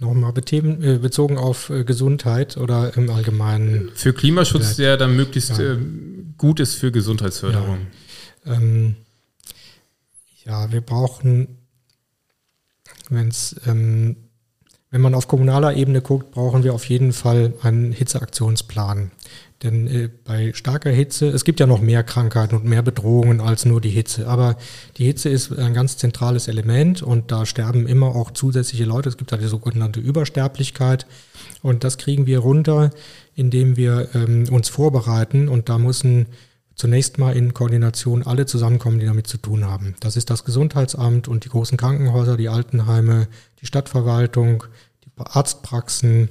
[0.00, 3.90] Nochmal äh, bezogen auf äh, Gesundheit oder im Allgemeinen?
[3.94, 5.72] Für Klimaschutz, der dann möglichst ja.
[5.72, 7.88] Ähm, gut ist für Gesundheitsförderung.
[8.44, 8.94] Ja, ähm,
[10.44, 11.58] ja wir brauchen,
[13.08, 14.16] wenn's, ähm,
[14.90, 19.10] wenn man auf kommunaler Ebene guckt, brauchen wir auf jeden Fall einen Hitzeaktionsplan.
[19.62, 23.64] Denn äh, bei starker Hitze, es gibt ja noch mehr Krankheiten und mehr Bedrohungen als
[23.64, 24.28] nur die Hitze.
[24.28, 24.56] Aber
[24.96, 29.08] die Hitze ist ein ganz zentrales Element und da sterben immer auch zusätzliche Leute.
[29.08, 31.06] Es gibt ja die sogenannte Übersterblichkeit.
[31.62, 32.90] Und das kriegen wir runter,
[33.34, 35.48] indem wir ähm, uns vorbereiten.
[35.48, 36.26] Und da müssen
[36.76, 39.96] zunächst mal in Koordination alle zusammenkommen, die damit zu tun haben.
[39.98, 43.26] Das ist das Gesundheitsamt und die großen Krankenhäuser, die Altenheime,
[43.60, 44.62] die Stadtverwaltung,
[45.04, 46.28] die Arztpraxen,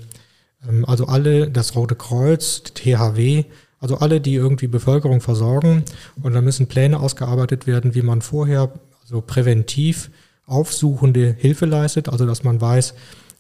[0.85, 3.45] also alle, das Rote Kreuz, THW,
[3.79, 5.83] also alle, die irgendwie Bevölkerung versorgen.
[6.21, 10.09] Und da müssen Pläne ausgearbeitet werden, wie man vorher also präventiv
[10.45, 12.93] aufsuchende Hilfe leistet, also dass man weiß,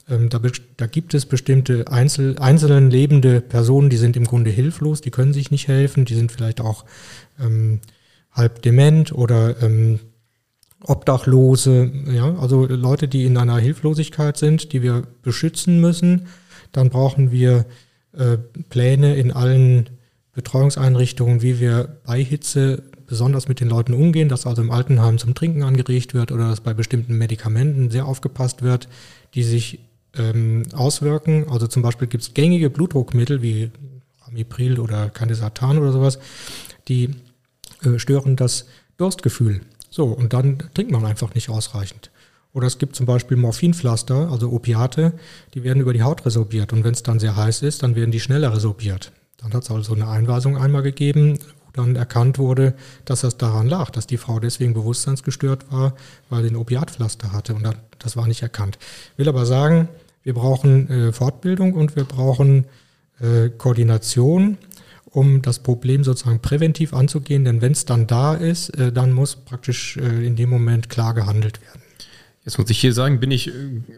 [0.09, 0.39] ähm, da,
[0.77, 5.33] da, gibt es bestimmte Einzel, einzelnen lebende Personen, die sind im Grunde hilflos, die können
[5.33, 6.85] sich nicht helfen, die sind vielleicht auch
[7.39, 7.79] ähm,
[8.31, 9.99] halb dement oder ähm,
[10.83, 16.27] Obdachlose, ja, also Leute, die in einer Hilflosigkeit sind, die wir beschützen müssen
[16.77, 17.65] dann brauchen wir
[18.13, 18.37] äh,
[18.69, 19.89] Pläne in allen
[20.33, 25.33] Betreuungseinrichtungen, wie wir bei Hitze besonders mit den Leuten umgehen, dass also im Altenheim zum
[25.33, 28.87] Trinken angeregt wird oder dass bei bestimmten Medikamenten sehr aufgepasst wird,
[29.33, 29.79] die sich
[30.15, 31.49] ähm, auswirken.
[31.49, 33.71] Also zum Beispiel gibt es gängige Blutdruckmittel wie
[34.25, 36.19] Ramipril oder Candesartan oder sowas,
[36.87, 37.15] die
[37.83, 38.67] äh, stören das
[38.97, 39.61] Durstgefühl.
[39.89, 42.11] So, und dann trinkt man einfach nicht ausreichend.
[42.53, 45.13] Oder es gibt zum Beispiel Morphinpflaster, also Opiate,
[45.53, 46.73] die werden über die Haut resorbiert.
[46.73, 49.11] Und wenn es dann sehr heiß ist, dann werden die schneller resorbiert.
[49.37, 52.73] Dann hat es also eine Einweisung einmal gegeben, wo dann erkannt wurde,
[53.05, 55.93] dass das daran lag, dass die Frau deswegen bewusstseinsgestört war,
[56.29, 57.53] weil sie ein Opiatpflaster hatte.
[57.53, 57.69] Und
[57.99, 58.79] das war nicht erkannt.
[59.17, 59.87] Will aber sagen,
[60.23, 62.65] wir brauchen äh, Fortbildung und wir brauchen
[63.21, 64.57] äh, Koordination,
[65.05, 67.45] um das Problem sozusagen präventiv anzugehen.
[67.45, 71.61] Denn wenn es dann da ist, äh, dann muss praktisch in dem Moment klar gehandelt
[71.61, 71.86] werden.
[72.47, 73.51] Jetzt muss ich hier sagen, bin ich äh,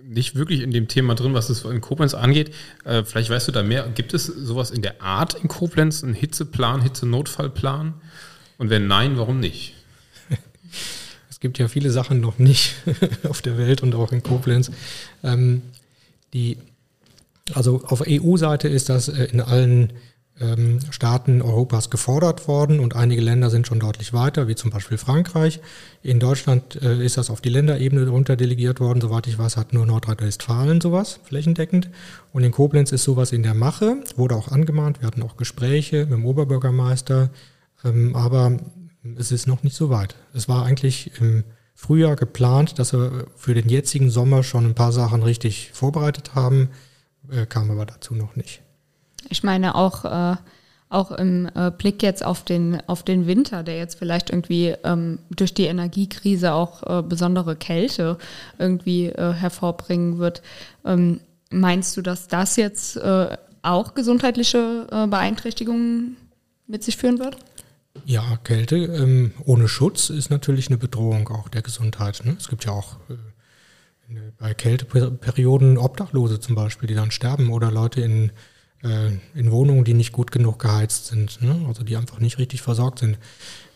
[0.08, 2.52] nicht wirklich in dem Thema drin, was es in Koblenz angeht.
[2.84, 3.88] Äh, vielleicht weißt du da mehr.
[3.94, 7.94] Gibt es sowas in der Art in Koblenz, einen Hitzeplan, Hitzenotfallplan?
[8.58, 9.76] Und wenn nein, warum nicht?
[11.30, 12.74] Es gibt ja viele Sachen noch nicht
[13.30, 14.72] auf der Welt und auch in Koblenz.
[15.24, 15.62] Ähm,
[16.34, 16.58] die,
[17.54, 19.94] also auf EU-Seite ist das äh, in allen
[20.92, 25.60] Staaten Europas gefordert worden und einige Länder sind schon deutlich weiter, wie zum Beispiel Frankreich.
[26.02, 29.02] In Deutschland äh, ist das auf die Länderebene darunter delegiert worden.
[29.02, 31.90] Soweit ich weiß, hat nur Nordrhein-Westfalen sowas flächendeckend.
[32.32, 35.02] Und in Koblenz ist sowas in der Mache, wurde auch angemahnt.
[35.02, 37.32] Wir hatten auch Gespräche mit dem Oberbürgermeister,
[37.84, 38.58] ähm, aber
[39.18, 40.16] es ist noch nicht so weit.
[40.34, 41.44] Es war eigentlich im
[41.76, 46.70] Frühjahr geplant, dass wir für den jetzigen Sommer schon ein paar Sachen richtig vorbereitet haben,
[47.30, 48.62] äh, kam aber dazu noch nicht.
[49.30, 50.38] Ich meine auch, äh,
[50.90, 55.20] auch im äh, Blick jetzt auf den, auf den Winter, der jetzt vielleicht irgendwie ähm,
[55.30, 58.18] durch die Energiekrise auch äh, besondere Kälte
[58.58, 60.42] irgendwie äh, hervorbringen wird.
[60.86, 61.20] Ähm,
[61.52, 66.18] meinst du, dass das jetzt äh, auch gesundheitliche äh, Beeinträchtigungen
[66.66, 67.38] mit sich führen wird?
[68.06, 72.22] Ja, Kälte ähm, ohne Schutz ist natürlich eine Bedrohung auch der Gesundheit.
[72.24, 72.36] Ne?
[72.40, 72.98] Es gibt ja auch
[74.38, 78.32] bei Kälteperioden Obdachlose zum Beispiel, die dann sterben oder Leute in
[78.82, 81.66] in Wohnungen, die nicht gut genug geheizt sind, ne?
[81.68, 83.18] also die einfach nicht richtig versorgt sind.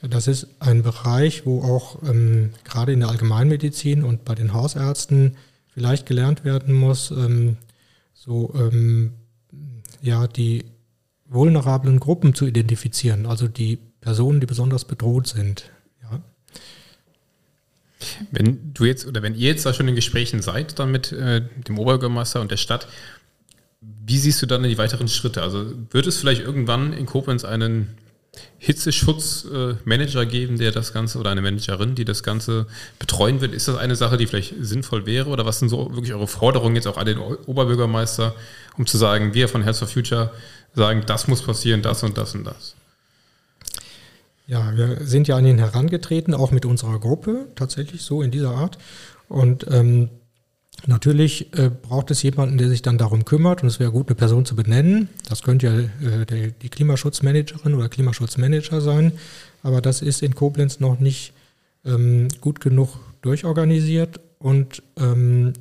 [0.02, 5.36] Das ist ein Bereich, wo auch ähm, gerade in der Allgemeinmedizin und bei den Hausärzten
[5.74, 7.58] vielleicht gelernt werden muss, ähm,
[8.14, 9.14] so ähm,
[10.02, 10.66] ja die
[11.26, 15.72] vulnerablen Gruppen zu identifizieren, also die Personen, die besonders bedroht sind.
[16.02, 16.22] Ja.
[18.32, 21.42] Wenn du jetzt oder wenn ihr jetzt da schon in Gesprächen seid, dann mit äh,
[21.68, 22.88] dem Oberbürgermeister und der Stadt,
[24.06, 25.42] wie siehst du dann die weiteren Schritte?
[25.42, 27.98] Also wird es vielleicht irgendwann in Koblenz einen
[28.58, 32.66] Hitzeschutzmanager geben, der das Ganze oder eine Managerin, die das Ganze
[32.98, 33.54] betreuen wird?
[33.54, 35.30] Ist das eine Sache, die vielleicht sinnvoll wäre?
[35.30, 38.34] Oder was sind so wirklich eure Forderungen jetzt auch an den Oberbürgermeister,
[38.78, 40.32] um zu sagen, wir von Health for Future
[40.74, 42.76] sagen, das muss passieren, das und das und das?
[44.48, 48.52] Ja, wir sind ja an ihn herangetreten, auch mit unserer Gruppe, tatsächlich so in dieser
[48.52, 48.78] Art.
[49.30, 50.10] Und ähm,
[50.88, 53.64] natürlich äh, braucht es jemanden, der sich dann darum kümmert.
[53.64, 55.10] Und es wäre gut, eine Person zu benennen.
[55.30, 59.14] Das könnte ja äh, der, die Klimaschutzmanagerin oder Klimaschutzmanager sein.
[59.62, 61.34] Aber das ist in Koblenz noch nicht
[61.86, 64.20] ähm, gut genug durchorganisiert.
[64.40, 65.54] Und ähm,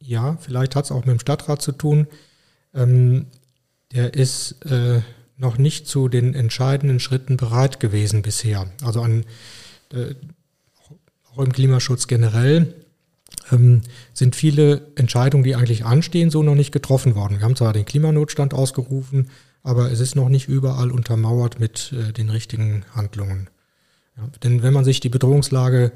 [0.00, 2.06] ja, vielleicht hat es auch mit dem Stadtrat zu tun.
[2.74, 3.26] Ähm,
[3.92, 5.00] der ist äh,
[5.36, 8.66] noch nicht zu den entscheidenden Schritten bereit gewesen bisher.
[8.82, 9.24] Also an,
[9.92, 10.14] äh,
[11.32, 12.74] auch im Klimaschutz generell
[13.52, 13.82] ähm,
[14.12, 17.38] sind viele Entscheidungen, die eigentlich anstehen, so noch nicht getroffen worden.
[17.38, 19.30] Wir haben zwar den Klimanotstand ausgerufen,
[19.62, 23.48] aber es ist noch nicht überall untermauert mit äh, den richtigen Handlungen.
[24.16, 25.92] Ja, denn wenn man sich die Bedrohungslage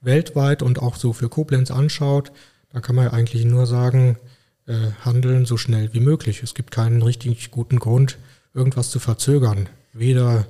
[0.00, 2.32] weltweit und auch so für Koblenz anschaut,
[2.72, 4.16] dann kann man ja eigentlich nur sagen,
[4.66, 6.42] äh, handeln so schnell wie möglich.
[6.42, 8.18] Es gibt keinen richtig guten Grund,
[8.54, 9.68] irgendwas zu verzögern.
[9.92, 10.46] Weder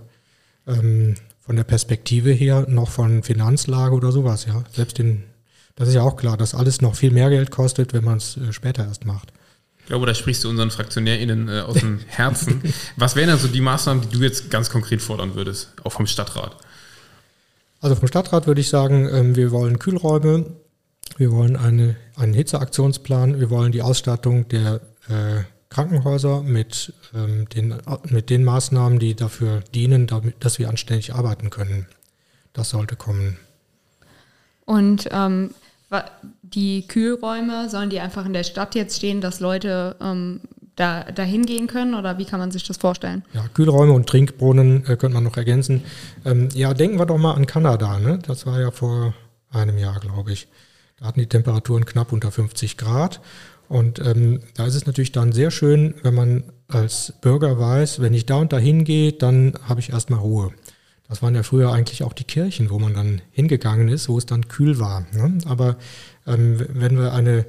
[0.67, 4.47] ähm, von der Perspektive her noch von Finanzlage oder sowas.
[4.47, 5.25] Ja, selbst den,
[5.77, 8.37] das ist ja auch klar, dass alles noch viel mehr Geld kostet, wenn man es
[8.37, 9.33] äh, später erst macht.
[9.79, 12.63] Ich glaube, da sprichst du unseren FraktionärInnen äh, aus dem Herzen.
[12.97, 16.57] Was wären also die Maßnahmen, die du jetzt ganz konkret fordern würdest, auch vom Stadtrat?
[17.81, 20.47] Also vom Stadtrat würde ich sagen, ähm, wir wollen Kühlräume,
[21.19, 27.75] wir wollen eine, einen Hitzeaktionsplan, wir wollen die Ausstattung der äh, Krankenhäuser mit, ähm, den,
[28.09, 31.87] mit den Maßnahmen, die dafür dienen, damit, dass wir anständig arbeiten können.
[32.55, 33.37] Das sollte kommen.
[34.65, 35.51] Und ähm,
[36.43, 40.41] die Kühlräume, sollen die einfach in der Stadt jetzt stehen, dass Leute ähm,
[40.75, 43.25] da, da hingehen können oder wie kann man sich das vorstellen?
[43.33, 45.83] Ja, Kühlräume und Trinkbrunnen äh, könnte man noch ergänzen.
[46.25, 47.99] Ähm, ja, denken wir doch mal an Kanada.
[47.99, 48.19] Ne?
[48.27, 49.15] Das war ja vor
[49.51, 50.49] einem Jahr, glaube ich.
[50.99, 53.21] Da hatten die Temperaturen knapp unter 50 Grad
[53.69, 58.15] und ähm, da ist es natürlich dann sehr schön, wenn man als Bürger weiß, wenn
[58.15, 60.53] ich da und da hingehe, dann habe ich erstmal Ruhe.
[61.09, 64.27] Das waren ja früher eigentlich auch die Kirchen, wo man dann hingegangen ist, wo es
[64.27, 65.07] dann kühl war.
[65.13, 65.39] Ne?
[65.47, 65.77] Aber
[66.27, 67.47] ähm, wenn wir eine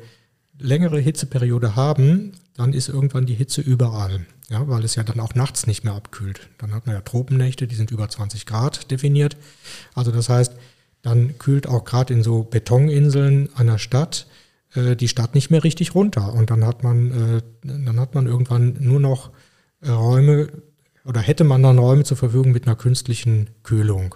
[0.59, 4.25] längere Hitzeperiode haben, dann ist irgendwann die Hitze überall.
[4.49, 6.49] Ja, weil es ja dann auch nachts nicht mehr abkühlt.
[6.57, 9.35] Dann hat man ja Tropennächte, die sind über 20 Grad definiert.
[9.93, 10.53] Also das heißt,
[11.01, 14.25] dann kühlt auch gerade in so Betoninseln einer Stadt
[14.73, 16.33] äh, die Stadt nicht mehr richtig runter.
[16.33, 19.31] Und dann hat man, äh, dann hat man irgendwann nur noch
[19.81, 20.47] äh, Räume
[21.07, 24.15] oder hätte man dann Räume zur Verfügung mit einer künstlichen Kühlung.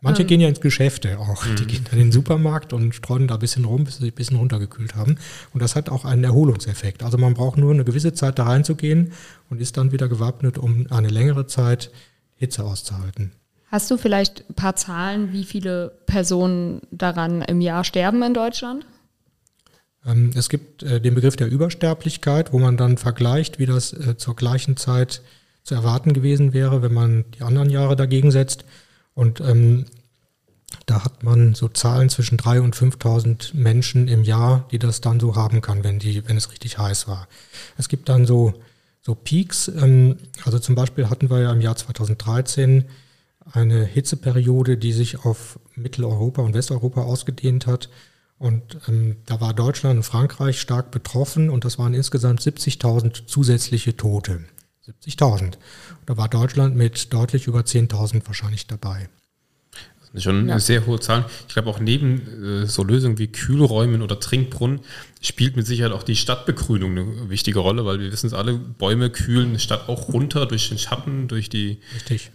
[0.00, 0.28] Manche ähm.
[0.28, 1.44] gehen ja ins Geschäfte auch.
[1.44, 1.56] Mhm.
[1.56, 4.12] Die gehen dann in den Supermarkt und streuen da ein bisschen rum, bis sie ein
[4.12, 5.16] bisschen runtergekühlt haben.
[5.52, 7.02] Und das hat auch einen Erholungseffekt.
[7.02, 9.12] Also man braucht nur eine gewisse Zeit da reinzugehen
[9.50, 11.90] und ist dann wieder gewappnet, um eine längere Zeit
[12.34, 13.32] Hitze auszuhalten.
[13.68, 18.86] Hast du vielleicht ein paar Zahlen, wie viele Personen daran im Jahr sterben in Deutschland?
[20.06, 24.16] Ähm, es gibt äh, den Begriff der Übersterblichkeit, wo man dann vergleicht, wie das äh,
[24.16, 25.22] zur gleichen Zeit
[25.64, 28.64] zu erwarten gewesen wäre, wenn man die anderen Jahre dagegen setzt.
[29.14, 29.86] Und ähm,
[30.86, 35.20] da hat man so Zahlen zwischen 3.000 und 5.000 Menschen im Jahr, die das dann
[35.20, 37.28] so haben kann, wenn, die, wenn es richtig heiß war.
[37.78, 38.54] Es gibt dann so,
[39.00, 39.68] so Peaks.
[39.68, 42.84] Ähm, also zum Beispiel hatten wir ja im Jahr 2013
[43.52, 47.88] eine Hitzeperiode, die sich auf Mitteleuropa und Westeuropa ausgedehnt hat.
[48.38, 53.96] Und ähm, da war Deutschland und Frankreich stark betroffen und das waren insgesamt 70.000 zusätzliche
[53.96, 54.44] Tote.
[54.86, 55.54] 70.000.
[56.06, 59.08] Da war Deutschland mit deutlich über 10.000 wahrscheinlich dabei.
[59.98, 60.58] Das sind schon ja.
[60.60, 61.24] sehr hohe Zahlen.
[61.48, 64.80] Ich glaube auch neben äh, so Lösungen wie Kühlräumen oder Trinkbrunnen
[65.20, 69.10] spielt mit Sicherheit auch die Stadtbegrünung eine wichtige Rolle, weil wir wissen es alle, Bäume
[69.10, 71.78] kühlen eine Stadt auch runter durch den Schatten, durch die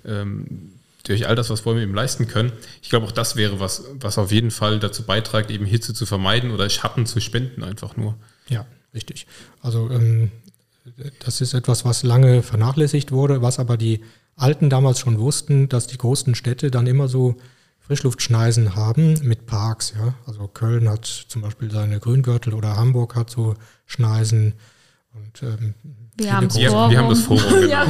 [0.06, 0.74] ähm,
[1.04, 2.52] durch all das, was Bäume eben leisten können.
[2.82, 6.06] Ich glaube, auch das wäre was, was auf jeden Fall dazu beiträgt, eben Hitze zu
[6.06, 8.18] vermeiden oder Schatten zu spenden, einfach nur.
[8.50, 9.26] Ja, richtig.
[9.62, 10.32] Also ähm,
[11.24, 14.02] das ist etwas, was lange vernachlässigt wurde, was aber die
[14.36, 17.36] Alten damals schon wussten, dass die großen Städte dann immer so
[17.80, 19.94] Frischluftschneisen haben mit Parks.
[19.98, 20.14] Ja?
[20.26, 24.54] Also Köln hat zum Beispiel seine Grüngürtel oder Hamburg hat so Schneisen
[25.16, 25.74] Und, ähm,
[26.20, 27.68] wir, haben wir, wir, haben das Forum, genau.
[27.68, 27.86] ja.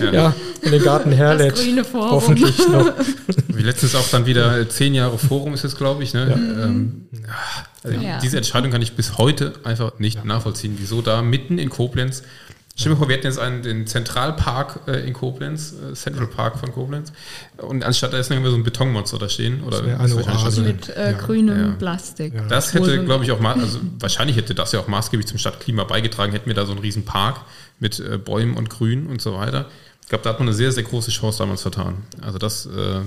[0.00, 0.12] ja.
[0.12, 1.60] ja, in den Garten Herlet.
[1.94, 2.92] Hoffentlich noch.
[3.48, 6.14] Wie letztens auch dann wieder zehn Jahre Forum ist es, glaube ich.
[6.14, 6.28] Ne?
[6.28, 6.64] Ja.
[6.64, 7.06] Ähm,
[7.82, 8.18] also ja.
[8.20, 10.76] Diese Entscheidung kann ich bis heute einfach nicht nachvollziehen.
[10.78, 12.22] Wieso da mitten in Koblenz
[12.82, 16.58] Stell dir vor, wir hätten jetzt einen, den Zentralpark äh, in Koblenz, äh, Central Park
[16.58, 17.12] von Koblenz,
[17.58, 19.62] und anstatt da ist immer so ein Betonmonster da stehen.
[19.62, 20.62] Oder eine Oase.
[20.62, 21.18] Mit äh, ja.
[21.18, 21.76] grünem ja.
[21.78, 22.34] Plastik.
[22.34, 22.42] Ja.
[22.48, 25.84] Das hätte, glaube ich, auch mal, also wahrscheinlich hätte das ja auch maßgeblich zum Stadtklima
[25.84, 27.42] beigetragen, hätten wir da so einen riesen Park
[27.78, 29.68] mit äh, Bäumen und Grün und so weiter.
[30.00, 32.02] Ich glaube, da hat man eine sehr, sehr große Chance damals vertan.
[32.20, 33.00] Also das äh,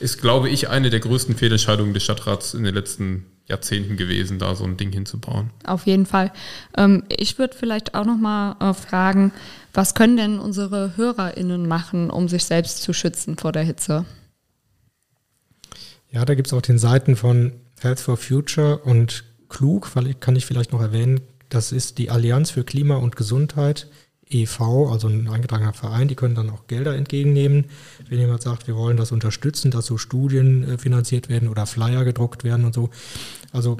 [0.00, 4.54] ist, glaube ich, eine der größten Fehlentscheidungen des Stadtrats in den letzten Jahrzehnten gewesen, da
[4.54, 5.50] so ein Ding hinzubauen.
[5.64, 6.32] Auf jeden Fall.
[6.76, 9.32] Ähm, ich würde vielleicht auch noch mal äh, fragen,
[9.72, 14.04] was können denn unsere HörerInnen machen, um sich selbst zu schützen vor der Hitze?
[16.10, 20.20] Ja, da gibt es auch den Seiten von Health for Future und Klug, weil ich,
[20.20, 23.86] kann ich vielleicht noch erwähnen, das ist die Allianz für Klima und Gesundheit
[24.28, 27.66] e.V., also ein eingetragener Verein, die können dann auch Gelder entgegennehmen.
[28.08, 32.04] Wenn jemand sagt, wir wollen das unterstützen, dass so Studien äh, finanziert werden oder Flyer
[32.04, 32.90] gedruckt werden und so.
[33.52, 33.76] Also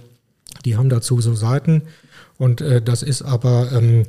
[0.64, 1.82] die haben dazu so Seiten
[2.38, 4.04] und äh, das ist aber ähm,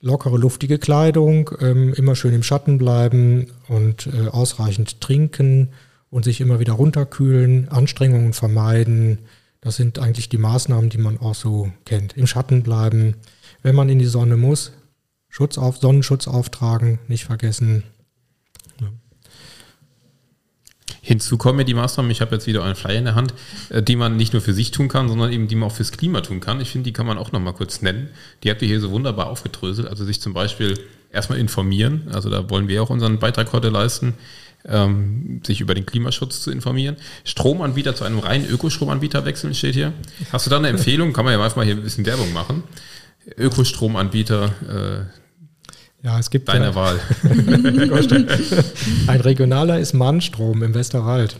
[0.00, 5.70] lockere, luftige Kleidung, ähm, immer schön im Schatten bleiben und äh, ausreichend trinken
[6.10, 9.18] und sich immer wieder runterkühlen, Anstrengungen vermeiden.
[9.60, 12.16] Das sind eigentlich die Maßnahmen, die man auch so kennt.
[12.16, 13.14] Im Schatten bleiben.
[13.62, 14.72] Wenn man in die Sonne muss,
[15.30, 17.84] Schutz auf, Sonnenschutz auftragen, nicht vergessen.
[18.80, 18.88] Ja.
[21.00, 23.32] Hinzu kommen ja die Maßnahmen, ich habe jetzt wieder einen Flyer in der Hand,
[23.70, 25.92] äh, die man nicht nur für sich tun kann, sondern eben die man auch fürs
[25.92, 26.60] Klima tun kann.
[26.60, 28.10] Ich finde, die kann man auch nochmal kurz nennen.
[28.42, 29.88] Die habt ihr hier so wunderbar aufgedröselt.
[29.88, 30.78] Also sich zum Beispiel
[31.12, 32.08] erstmal informieren.
[32.12, 34.14] Also da wollen wir auch unseren Beitrag heute leisten,
[34.64, 36.96] ähm, sich über den Klimaschutz zu informieren.
[37.24, 39.92] Stromanbieter zu einem reinen Ökostromanbieter wechseln steht hier.
[40.32, 41.12] Hast du da eine Empfehlung?
[41.12, 42.64] Kann man ja einfach mal hier ein bisschen Werbung machen.
[43.36, 45.20] Ökostromanbieter, äh,
[46.02, 46.98] ja, es gibt deine ja, Wahl.
[49.06, 51.36] Ein regionaler ist Mannstrom im Westerwald.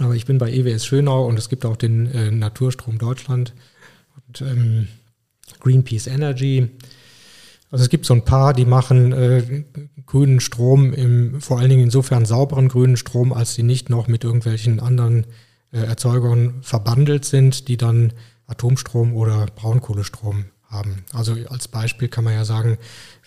[0.00, 3.54] Aber ich bin bei EWS Schönau und es gibt auch den äh, Naturstrom Deutschland
[4.26, 4.88] und ähm,
[5.60, 6.70] Greenpeace Energy.
[7.70, 9.64] Also es gibt so ein paar, die machen äh,
[10.06, 14.24] grünen Strom, im, vor allen Dingen insofern sauberen grünen Strom, als die nicht noch mit
[14.24, 15.26] irgendwelchen anderen
[15.72, 18.12] äh, Erzeugern verbandelt sind, die dann
[18.46, 21.04] Atomstrom oder Braunkohlestrom haben.
[21.12, 22.78] Also als Beispiel kann man ja sagen,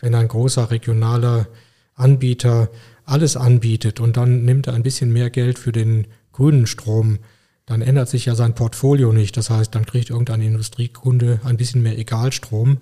[0.02, 1.48] wenn ein großer regionaler
[1.96, 2.70] Anbieter
[3.06, 7.20] alles anbietet und dann nimmt er ein bisschen mehr Geld für den grünen Strom,
[7.66, 9.36] dann ändert sich ja sein Portfolio nicht.
[9.36, 12.78] Das heißt, dann kriegt irgendein Industriekunde ein bisschen mehr Egalstrom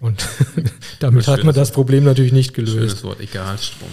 [0.00, 0.26] und
[1.00, 2.74] damit hat man das Problem natürlich nicht gelöst.
[2.76, 3.88] Schönes Wort, Egalstrom.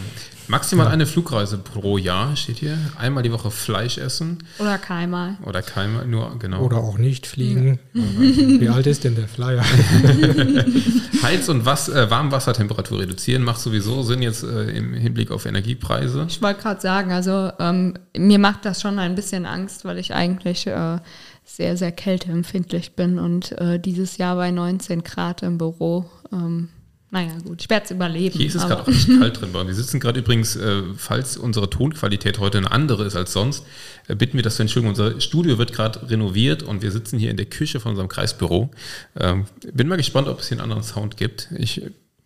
[0.48, 0.92] Maximal ja.
[0.92, 2.78] eine Flugreise pro Jahr steht hier.
[2.98, 4.40] Einmal die Woche Fleisch essen.
[4.60, 5.38] Oder keinmal.
[5.46, 6.62] Oder keinmal, nur genau.
[6.62, 7.80] Oder auch nicht fliegen.
[7.94, 9.64] Wie alt ist denn der Flyer?
[11.24, 16.26] Heiz- und was, äh, Warmwassertemperatur reduzieren macht sowieso Sinn jetzt äh, im Hinblick auf Energiepreise.
[16.28, 20.14] Ich wollte gerade sagen, also ähm, mir macht das schon ein bisschen Angst, weil ich
[20.14, 20.98] eigentlich äh,
[21.46, 26.06] sehr, sehr kälteempfindlich bin und äh, dieses Jahr bei 19 Grad im Büro.
[26.32, 26.70] Ähm,
[27.14, 28.36] naja, gut, ich werde es überleben.
[28.36, 29.54] Hier ist es gerade auch nicht kalt drin.
[29.54, 33.68] Wir sitzen gerade übrigens, äh, falls unsere Tonqualität heute eine andere ist als sonst,
[34.08, 34.90] äh, bitten wir das zu entschuldigen.
[34.90, 38.72] Unser Studio wird gerade renoviert und wir sitzen hier in der Küche von unserem Kreisbüro.
[39.20, 41.50] Ähm, bin mal gespannt, ob es hier einen anderen Sound gibt.
[41.56, 41.84] Ich,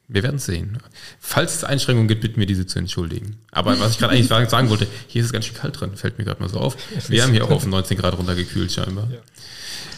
[0.07, 0.77] wir werden es sehen.
[1.19, 3.35] Falls es Einschränkungen gibt, bitten wir diese zu entschuldigen.
[3.51, 6.17] Aber was ich gerade eigentlich sagen wollte, hier ist es ganz schön kalt drin, fällt
[6.17, 6.77] mir gerade mal so auf.
[7.09, 9.09] Wir haben hier auch auf 19 Grad runtergekühlt scheinbar.
[9.11, 9.17] Ja.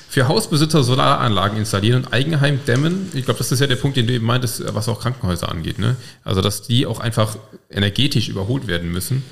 [0.09, 3.11] Für Hausbesitzer Solaranlagen installieren und Eigenheim dämmen.
[3.13, 5.77] Ich glaube, das ist ja der Punkt, den du eben meintest, was auch Krankenhäuser angeht.
[5.77, 5.97] Ne?
[6.23, 7.37] Also, dass die auch einfach
[7.69, 9.23] energetisch überholt werden müssen.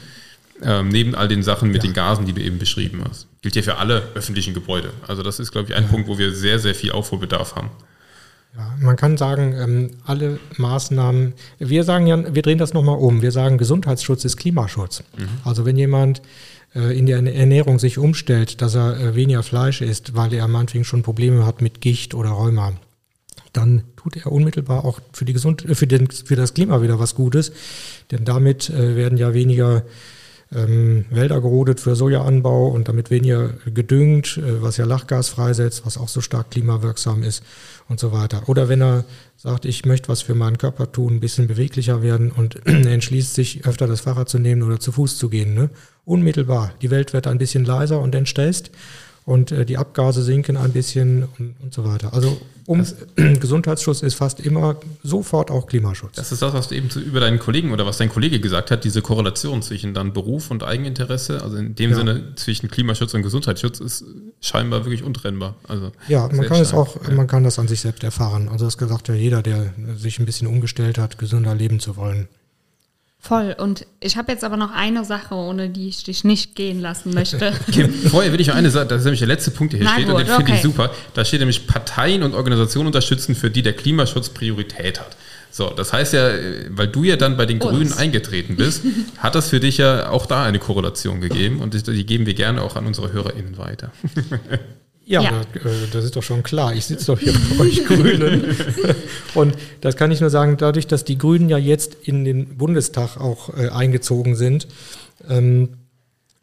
[0.61, 1.89] Ähm, neben all den Sachen mit ja.
[1.89, 3.27] den Gasen, die du eben beschrieben hast.
[3.41, 4.91] Gilt ja für alle öffentlichen Gebäude.
[5.07, 5.89] Also das ist, glaube ich, ein ja.
[5.89, 7.69] Punkt, wo wir sehr, sehr viel Aufholbedarf haben.
[8.55, 13.21] Ja, man kann sagen, ähm, alle Maßnahmen, wir sagen ja, wir drehen das nochmal um.
[13.21, 15.03] Wir sagen, Gesundheitsschutz ist Klimaschutz.
[15.15, 15.27] Mhm.
[15.43, 16.23] Also wenn jemand
[16.91, 21.03] in der Ernährung sich umstellt, dass er äh, weniger Fleisch isst, weil er meinetwegen schon
[21.03, 22.73] Probleme hat mit Gicht oder Rheuma,
[23.53, 26.99] dann tut er unmittelbar auch für, die Gesund äh, für, den, für das Klima wieder
[26.99, 27.51] was Gutes.
[28.11, 29.83] Denn damit werden ja weniger
[30.55, 35.97] ähm, Wälder gerodet für Sojaanbau und damit weniger gedüngt, äh, was ja Lachgas freisetzt, was
[35.97, 37.43] auch so stark klimawirksam ist
[37.89, 38.43] und so weiter.
[38.47, 42.31] Oder wenn er sagt, ich möchte was für meinen Körper tun, ein bisschen beweglicher werden
[42.31, 45.53] und entschließt sich, öfter das Fahrrad zu nehmen oder zu Fuß zu gehen.
[45.53, 45.69] Ne?
[46.05, 46.73] Unmittelbar.
[46.81, 48.71] Die Welt wird ein bisschen leiser und entstresst
[49.27, 52.13] und äh, die Abgase sinken ein bisschen und, und so weiter.
[52.13, 52.81] Also um,
[53.15, 56.15] Gesundheitsschutz ist fast immer sofort auch Klimaschutz.
[56.15, 58.71] Das ist das, was du eben zu, über deinen Kollegen oder was dein Kollege gesagt
[58.71, 61.97] hat, diese Korrelation zwischen dann Beruf und Eigeninteresse, also in dem ja.
[61.97, 64.05] Sinne zwischen Klimaschutz und Gesundheitsschutz ist
[64.39, 65.55] scheinbar wirklich untrennbar.
[65.67, 67.13] Also ja, man kann es auch, ja.
[67.13, 68.47] man kann das an sich selbst erfahren.
[68.47, 72.29] Also das gesagt ja jeder, der sich ein bisschen umgestellt hat, gesünder leben zu wollen.
[73.19, 73.55] Voll.
[73.57, 77.13] Und ich habe jetzt aber noch eine Sache, ohne die ich dich nicht gehen lassen
[77.13, 77.53] möchte.
[77.67, 79.87] Okay, vorher will ich noch eine Sache, das ist nämlich der letzte Punkt, der hier
[79.87, 80.55] Na steht, gut, und den finde okay.
[80.55, 80.91] ich super.
[81.13, 85.17] Da steht nämlich Parteien und Organisationen unterstützen, für die der Klimaschutz Priorität hat.
[85.51, 86.29] So, das heißt ja,
[86.69, 87.71] weil du ja dann bei den Uns.
[87.71, 88.83] Grünen eingetreten bist,
[89.17, 92.61] hat das für dich ja auch da eine Korrelation gegeben und die geben wir gerne
[92.61, 93.91] auch an unsere HörerInnen weiter.
[95.07, 95.41] Ja, ja.
[95.53, 96.75] Das, äh, das, ist doch schon klar.
[96.75, 98.55] Ich sitze doch hier bei euch Grünen.
[99.33, 103.15] Und das kann ich nur sagen, dadurch, dass die Grünen ja jetzt in den Bundestag
[103.17, 104.67] auch äh, eingezogen sind,
[105.29, 105.69] ähm,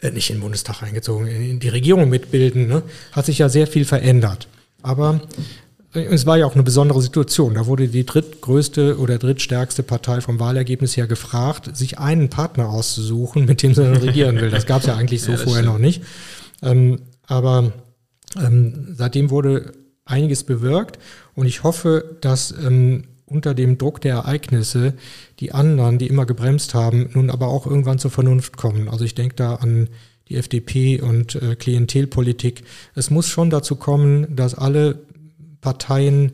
[0.01, 3.67] äh, nicht in den Bundestag eingezogen, in die Regierung mitbilden, ne, hat sich ja sehr
[3.67, 4.49] viel verändert.
[4.83, 5.21] Aber
[5.95, 7.53] äh, es war ja auch eine besondere Situation.
[7.53, 13.45] Da wurde die drittgrößte oder drittstärkste Partei vom Wahlergebnis her gefragt, sich einen Partner auszusuchen,
[13.45, 14.49] mit dem sie dann regieren will.
[14.49, 15.75] Das gab es ja eigentlich so ja, vorher stimmt.
[15.75, 16.03] noch nicht.
[16.63, 17.73] Ähm, aber
[18.41, 19.73] ähm, seitdem wurde
[20.05, 20.99] einiges bewirkt
[21.35, 24.95] und ich hoffe, dass ähm, unter dem Druck der Ereignisse
[25.41, 28.89] die anderen, die immer gebremst haben, nun aber auch irgendwann zur Vernunft kommen.
[28.89, 29.89] Also ich denke da an
[30.29, 32.65] die FDP und äh, Klientelpolitik.
[32.95, 35.01] Es muss schon dazu kommen, dass alle
[35.61, 36.33] Parteien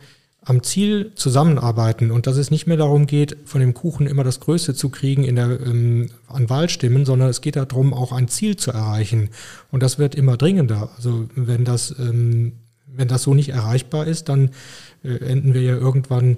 [0.51, 4.41] am Ziel zusammenarbeiten und dass es nicht mehr darum geht, von dem Kuchen immer das
[4.41, 8.57] Größte zu kriegen in der, ähm, an Wahlstimmen, sondern es geht darum, auch ein Ziel
[8.57, 9.31] zu erreichen.
[9.71, 10.91] Und das wird immer dringender.
[10.97, 12.55] Also wenn das, ähm,
[12.89, 14.51] wenn das so nicht erreichbar ist, dann
[15.05, 16.37] äh, enden wir ja irgendwann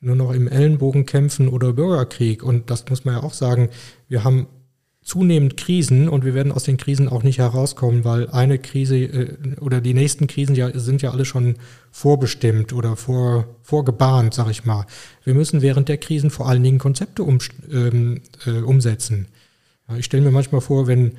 [0.00, 2.42] nur noch im Ellenbogenkämpfen oder Bürgerkrieg.
[2.42, 3.68] Und das muss man ja auch sagen.
[4.08, 4.48] Wir haben
[5.02, 9.36] zunehmend Krisen und wir werden aus den Krisen auch nicht herauskommen, weil eine Krise äh,
[9.60, 11.56] oder die nächsten Krisen ja, sind ja alle schon
[11.90, 14.86] vorbestimmt oder vor, vorgebahnt, sag ich mal.
[15.24, 17.38] Wir müssen während der Krisen vor allen Dingen Konzepte um,
[17.72, 19.26] ähm, äh, umsetzen.
[19.88, 21.12] Ja, ich stelle mir manchmal vor, wenn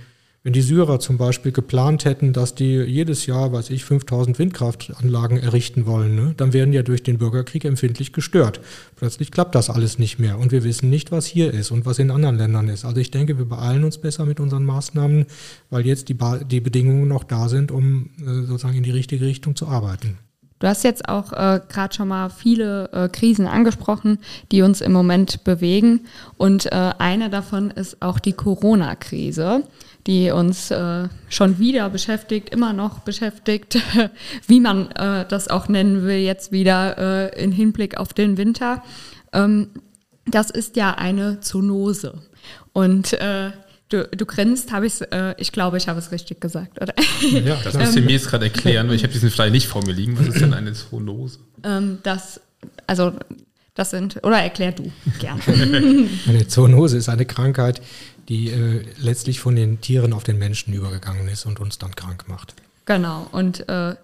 [0.43, 5.37] wenn die Syrer zum Beispiel geplant hätten, dass die jedes Jahr, weiß ich, 5000 Windkraftanlagen
[5.37, 8.59] errichten wollen, ne, dann wären ja durch den Bürgerkrieg empfindlich gestört.
[8.97, 11.97] Plötzlich klappt das alles nicht mehr und wir wissen nicht, was hier ist und was
[11.97, 12.83] in anderen Ländern ist.
[12.83, 15.27] Also ich denke, wir beeilen uns besser mit unseren Maßnahmen,
[15.69, 19.25] weil jetzt die, ba die Bedingungen noch da sind, um äh, sozusagen in die richtige
[19.25, 20.17] Richtung zu arbeiten.
[20.59, 24.19] Du hast jetzt auch äh, gerade schon mal viele äh, Krisen angesprochen,
[24.51, 26.05] die uns im Moment bewegen.
[26.37, 29.63] Und äh, eine davon ist auch die Corona-Krise
[30.07, 33.77] die uns äh, schon wieder beschäftigt, immer noch beschäftigt,
[34.47, 36.97] wie man äh, das auch nennen will, jetzt wieder
[37.33, 38.83] äh, in Hinblick auf den Winter.
[39.31, 39.69] Ähm,
[40.25, 42.21] das ist ja eine Zoonose.
[42.73, 43.51] Und äh,
[43.89, 46.93] du, du grinst, habe ich äh, ich glaube, ich habe es richtig gesagt, oder?
[47.21, 49.85] Ja, das müsst ihr mir jetzt gerade erklären, weil ich habe diesen Flyer nicht vor
[49.85, 50.17] mir liegen.
[50.19, 51.39] Was ist denn eine Zoonose?
[51.63, 52.41] Ähm, das,
[52.87, 53.13] also
[53.75, 55.41] das sind, oder erklär du gern.
[56.27, 57.81] Eine Zoonose ist eine Krankheit,
[58.29, 62.25] die äh, letztlich von den Tieren auf den Menschen übergegangen ist und uns dann krank
[62.27, 62.53] macht.
[62.85, 63.95] Genau, und äh,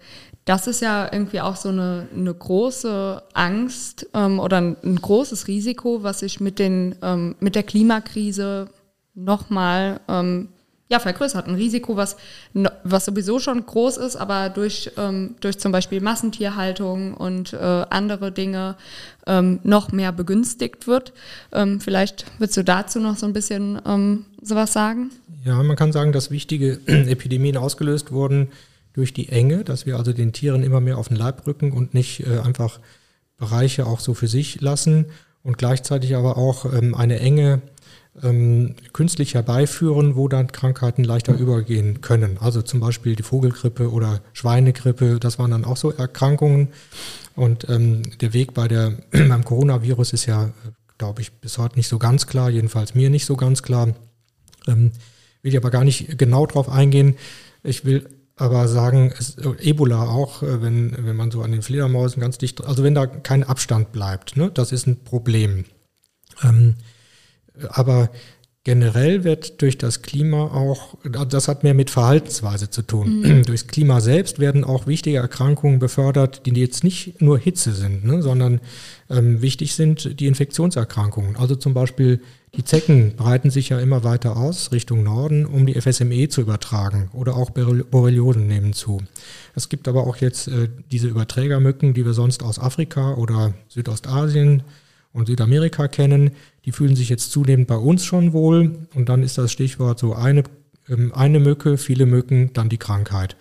[0.44, 5.46] das ist ja irgendwie auch so eine, eine große Angst ähm, oder ein, ein, großes
[5.48, 8.68] Risiko, was sich mit, den, ähm, mit der Klimakrise
[9.14, 10.48] nochmal ähm,
[10.90, 11.46] ja, vergrößert.
[11.46, 12.16] Ein Risiko, was,
[12.82, 18.32] was sowieso schon groß ist, aber durch, ähm, durch zum Beispiel Massentierhaltung und äh, andere
[18.32, 18.76] Dinge
[19.26, 21.12] ähm, noch mehr begünstigt wird.
[21.52, 25.10] Ähm, vielleicht würdest du dazu noch so ein bisschen ähm, sowas sagen?
[25.44, 28.48] Ja, man kann sagen, dass wichtige Epidemien ausgelöst wurden
[28.92, 31.94] durch die Enge, dass wir also den Tieren immer mehr auf den Leib rücken und
[31.94, 32.80] nicht äh, einfach
[33.38, 35.06] Bereiche auch so für sich lassen
[35.44, 37.62] und gleichzeitig aber auch ähm, eine Enge
[38.22, 42.38] ähm, künstlich herbeiführen, wo dann Krankheiten leichter übergehen können.
[42.38, 46.68] Also zum Beispiel die Vogelgrippe oder Schweinegrippe, das waren dann auch so Erkrankungen.
[47.36, 50.50] Und ähm, der Weg bei der, beim Coronavirus ist ja,
[50.98, 53.94] glaube ich, bis heute nicht so ganz klar, jedenfalls mir nicht so ganz klar.
[54.66, 54.92] Ähm,
[55.42, 57.16] will ich aber gar nicht genau drauf eingehen.
[57.62, 62.20] Ich will aber sagen, es, Ebola auch, äh, wenn, wenn man so an den Fledermäusen
[62.20, 65.66] ganz dicht, also wenn da kein Abstand bleibt, ne, das ist ein Problem.
[66.42, 66.74] Ähm,
[67.68, 68.10] aber
[68.64, 73.20] generell wird durch das Klima auch, das hat mehr mit Verhaltensweise zu tun.
[73.20, 73.42] Mhm.
[73.46, 78.22] Durchs Klima selbst werden auch wichtige Erkrankungen befördert, die jetzt nicht nur Hitze sind, ne,
[78.22, 78.60] sondern
[79.08, 81.36] ähm, wichtig sind die Infektionserkrankungen.
[81.36, 82.20] Also zum Beispiel
[82.56, 87.08] die Zecken breiten sich ja immer weiter aus Richtung Norden, um die FSME zu übertragen
[87.12, 89.00] oder auch Borreliosen nehmen zu.
[89.54, 94.64] Es gibt aber auch jetzt äh, diese Überträgermücken, die wir sonst aus Afrika oder Südostasien
[95.12, 96.32] und Südamerika kennen,
[96.64, 98.86] die fühlen sich jetzt zunehmend bei uns schon wohl.
[98.94, 100.44] Und dann ist das Stichwort so eine,
[100.88, 103.36] ähm, eine Mücke, viele Mücken, dann die Krankheit.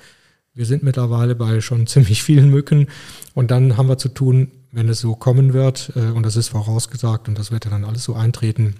[0.54, 2.88] Wir sind mittlerweile bei schon ziemlich vielen Mücken
[3.34, 6.50] und dann haben wir zu tun, wenn es so kommen wird, äh, und das ist
[6.50, 8.76] vorausgesagt und das wird ja dann alles so eintreten,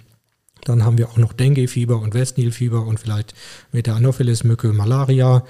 [0.64, 3.34] dann haben wir auch noch Dengue-Fieber und Westnil-Fieber und vielleicht
[3.72, 5.44] mit der Anopheles-Mücke Malaria.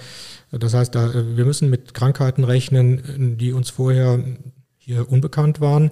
[0.52, 4.22] Das heißt, äh, wir müssen mit Krankheiten rechnen, die uns vorher
[4.78, 5.90] hier unbekannt waren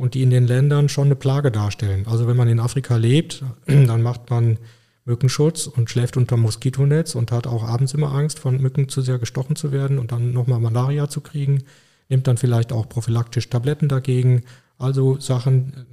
[0.00, 2.06] und die in den Ländern schon eine Plage darstellen.
[2.06, 4.56] Also wenn man in Afrika lebt, dann macht man
[5.04, 9.18] Mückenschutz und schläft unter Moskitonetz und hat auch abends immer Angst, von Mücken zu sehr
[9.18, 11.64] gestochen zu werden und dann nochmal Malaria zu kriegen,
[12.08, 14.44] nimmt dann vielleicht auch prophylaktisch Tabletten dagegen.
[14.78, 15.84] Also Sachen,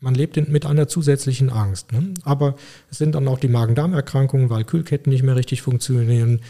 [0.00, 1.92] man lebt mit einer zusätzlichen Angst.
[1.92, 2.12] Ne?
[2.24, 2.56] Aber
[2.90, 6.40] es sind dann auch die Magen-Darm-Erkrankungen, weil Kühlketten nicht mehr richtig funktionieren.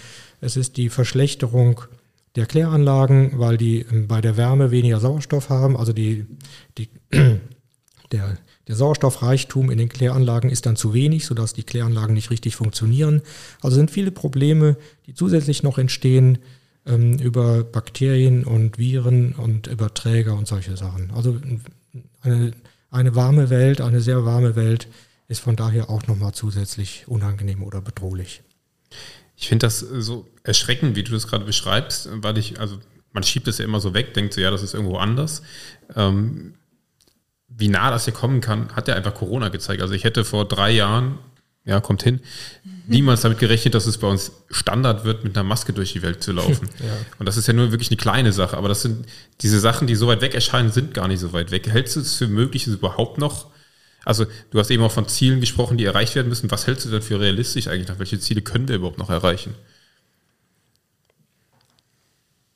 [0.41, 1.83] Es ist die Verschlechterung
[2.37, 5.77] der Kläranlagen, weil die ähm, bei der Wärme weniger Sauerstoff haben.
[5.77, 6.27] Also die,
[6.79, 6.89] die,
[8.13, 12.57] der, der Sauerstoffreichtum in den Kläranlagen ist dann zu wenig, sodass die Kläranlagen nicht richtig
[12.57, 13.23] funktionieren.
[13.63, 14.77] Also sind viele Probleme,
[15.07, 16.39] die zusätzlich noch entstehen
[16.87, 21.11] ähm, über Bakterien und Viren und Überträger und solche Sachen.
[21.15, 21.39] Also
[22.23, 22.53] eine
[22.95, 24.87] eine warme Welt, eine sehr warme Welt
[25.27, 28.43] ist von daher auch nochmal zusätzlich unangenehm oder bedrohlich.
[29.37, 32.79] Ich finde das so erschreckend, wie du das gerade beschreibst, weil ich, also
[33.13, 35.43] man schiebt es ja immer so weg, denkt so, ja, das ist irgendwo anders.
[35.97, 36.55] Ähm,
[37.49, 39.81] wie nah das hier kommen kann, hat ja einfach Corona gezeigt.
[39.81, 41.19] Also ich hätte vor drei Jahren,
[41.65, 42.21] ja, kommt hin,
[42.87, 46.23] niemals damit gerechnet, dass es bei uns Standard wird, mit einer Maske durch die Welt
[46.23, 46.69] zu laufen.
[46.81, 46.93] ja.
[47.19, 48.57] Und das ist ja nur wirklich eine kleine Sache.
[48.57, 49.07] Aber das sind
[49.41, 51.69] diese Sachen, die so weit weg erscheinen, sind gar nicht so weit weg.
[51.69, 53.51] Hältst du es für möglich, es überhaupt noch?
[54.05, 56.51] Also du hast eben auch von Zielen gesprochen, die erreicht werden müssen.
[56.51, 57.89] Was hältst du denn für realistisch eigentlich?
[57.89, 59.55] Nach welche Ziele können wir überhaupt noch erreichen?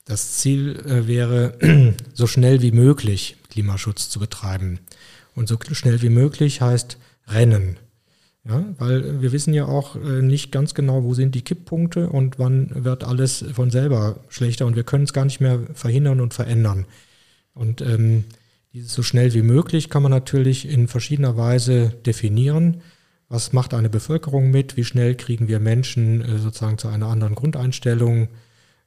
[0.05, 4.81] Das Ziel äh, wäre, so schnell wie möglich Klimaschutz zu betreiben.
[5.35, 6.97] Und so schnell wie möglich heißt
[7.29, 7.79] Rennen.
[8.49, 12.39] Ja, weil wir wissen ja auch äh, nicht ganz genau, wo sind die Kipppunkte und
[12.39, 16.33] wann wird alles von selber schlechter und wir können es gar nicht mehr verhindern und
[16.33, 16.87] verändern.
[17.53, 18.25] Und ähm,
[18.73, 22.83] dieses so schnell wie möglich kann man natürlich in verschiedener Weise definieren.
[23.29, 24.77] Was macht eine Bevölkerung mit?
[24.77, 28.29] Wie schnell kriegen wir Menschen äh, sozusagen zu einer anderen Grundeinstellung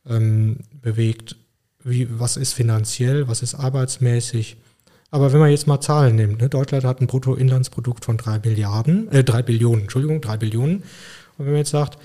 [0.07, 1.36] ähm, bewegt?
[1.84, 3.27] Wie, was ist finanziell?
[3.27, 4.57] Was ist arbeitsmäßig?
[5.11, 9.11] Aber wenn man jetzt mal Zahlen nimmt, ne, Deutschland hat ein Bruttoinlandsprodukt von drei Milliarden,
[9.11, 10.77] äh, drei Billionen, Entschuldigung, drei Billionen.
[11.38, 11.99] Und wenn man jetzt sagt,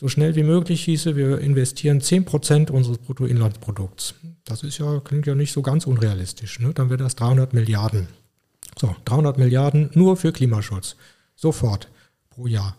[0.00, 4.14] so schnell wie möglich hieße, wir investieren zehn Prozent unseres Bruttoinlandsprodukts.
[4.46, 6.58] Das ist ja, klingt ja nicht so ganz unrealistisch.
[6.58, 6.72] Ne?
[6.72, 8.08] Dann wäre das 300 Milliarden.
[8.78, 10.96] So, 300 Milliarden nur für Klimaschutz.
[11.36, 11.88] Sofort
[12.30, 12.76] pro Jahr.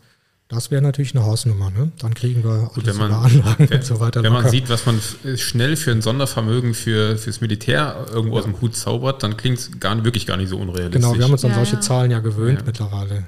[0.48, 1.92] Das wäre natürlich eine Hausnummer, ne?
[2.00, 4.24] Dann kriegen wir Gut, wenn man, Anlagen wenn, und so weiter.
[4.24, 4.44] Wenn locker.
[4.44, 5.00] man sieht, was man
[5.38, 8.40] schnell für ein Sondervermögen für fürs Militär irgendwo ja.
[8.40, 11.00] aus dem Hut zaubert, dann klingt es gar, wirklich gar nicht so unrealistisch.
[11.00, 11.82] Genau, wir haben uns an ja, solche ja.
[11.82, 13.28] Zahlen ja gewöhnt mittlerweile.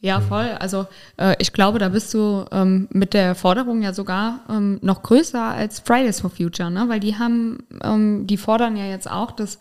[0.00, 0.50] Ja, voll.
[0.60, 0.86] Also
[1.16, 5.42] äh, ich glaube, da bist du ähm, mit der Forderung ja sogar ähm, noch größer
[5.42, 6.84] als Fridays for Future, ne?
[6.88, 9.58] Weil die haben, ähm, die fordern ja jetzt auch, dass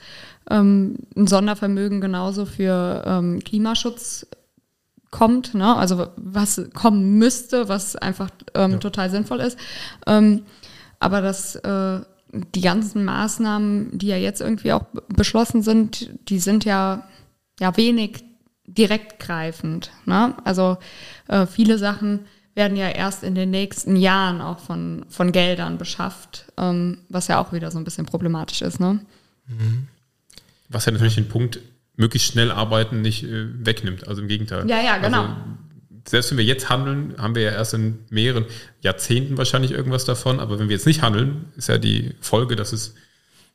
[0.50, 4.28] ähm, ein Sondervermögen genauso für ähm, Klimaschutz
[5.10, 5.74] kommt, ne?
[5.78, 8.78] also was kommen müsste, was einfach ähm, ja.
[8.80, 9.58] total sinnvoll ist.
[10.06, 12.02] Aber dass äh,
[12.34, 17.08] die ganzen Maßnahmen, die ja jetzt irgendwie auch beschlossen sind, die sind ja,
[17.60, 18.24] ja wenig
[18.68, 19.92] direktgreifend.
[20.06, 20.36] Ne?
[20.44, 20.78] Also
[21.28, 22.22] äh, viele Sachen
[22.56, 27.40] werden ja erst in den nächsten Jahren auch von, von Geldern beschafft, ähm, was ja
[27.40, 28.80] auch wieder so ein bisschen problematisch ist.
[28.80, 29.02] Ne?
[29.48, 29.88] Mhm.
[30.70, 31.60] Was ja natürlich den Punkt
[31.98, 34.08] möglichst schnell arbeiten nicht äh, wegnimmt.
[34.08, 34.68] Also im Gegenteil.
[34.70, 35.24] Ja, ja, genau.
[35.24, 35.36] Also,
[36.08, 38.46] selbst wenn wir jetzt handeln, haben wir ja erst in mehreren
[38.82, 40.40] Jahrzehnten wahrscheinlich irgendwas davon.
[40.40, 42.96] Aber wenn wir jetzt nicht handeln, ist ja die Folge, dass es,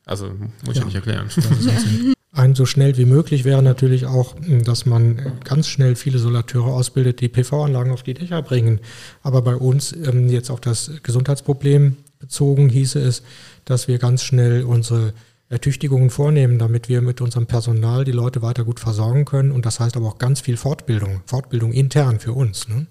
[0.05, 0.27] also
[0.65, 1.29] muss ich ja, ja nicht erklären.
[2.33, 7.19] Ein so schnell wie möglich wäre natürlich auch, dass man ganz schnell viele Solateure ausbildet,
[7.19, 8.79] die PV-Anlagen auf die Dächer bringen.
[9.21, 13.23] Aber bei uns ähm, jetzt auf das Gesundheitsproblem bezogen hieße es,
[13.65, 15.13] dass wir ganz schnell unsere
[15.49, 19.51] Ertüchtigungen vornehmen, damit wir mit unserem Personal die Leute weiter gut versorgen können.
[19.51, 22.69] Und das heißt aber auch ganz viel Fortbildung, Fortbildung intern für uns.
[22.69, 22.87] Ne?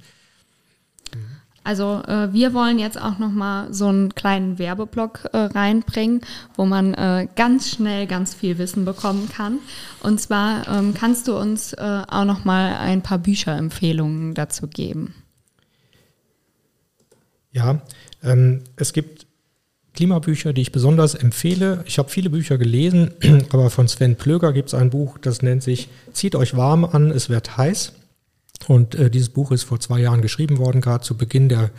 [1.62, 6.22] Also äh, wir wollen jetzt auch noch mal so einen kleinen Werbeblock äh, reinbringen,
[6.56, 9.58] wo man äh, ganz schnell ganz viel Wissen bekommen kann.
[10.02, 15.14] Und zwar ähm, kannst du uns äh, auch noch mal ein paar Bücherempfehlungen dazu geben.
[17.52, 17.82] Ja,
[18.22, 19.26] ähm, es gibt
[19.94, 21.82] Klimabücher, die ich besonders empfehle.
[21.86, 23.10] Ich habe viele Bücher gelesen,
[23.52, 27.10] aber von Sven Plöger gibt es ein Buch, das nennt sich Zieht euch warm an,
[27.10, 27.92] es wird heiß.
[28.68, 31.70] Und äh, dieses Buch ist vor zwei Jahren geschrieben worden, gerade zu Beginn der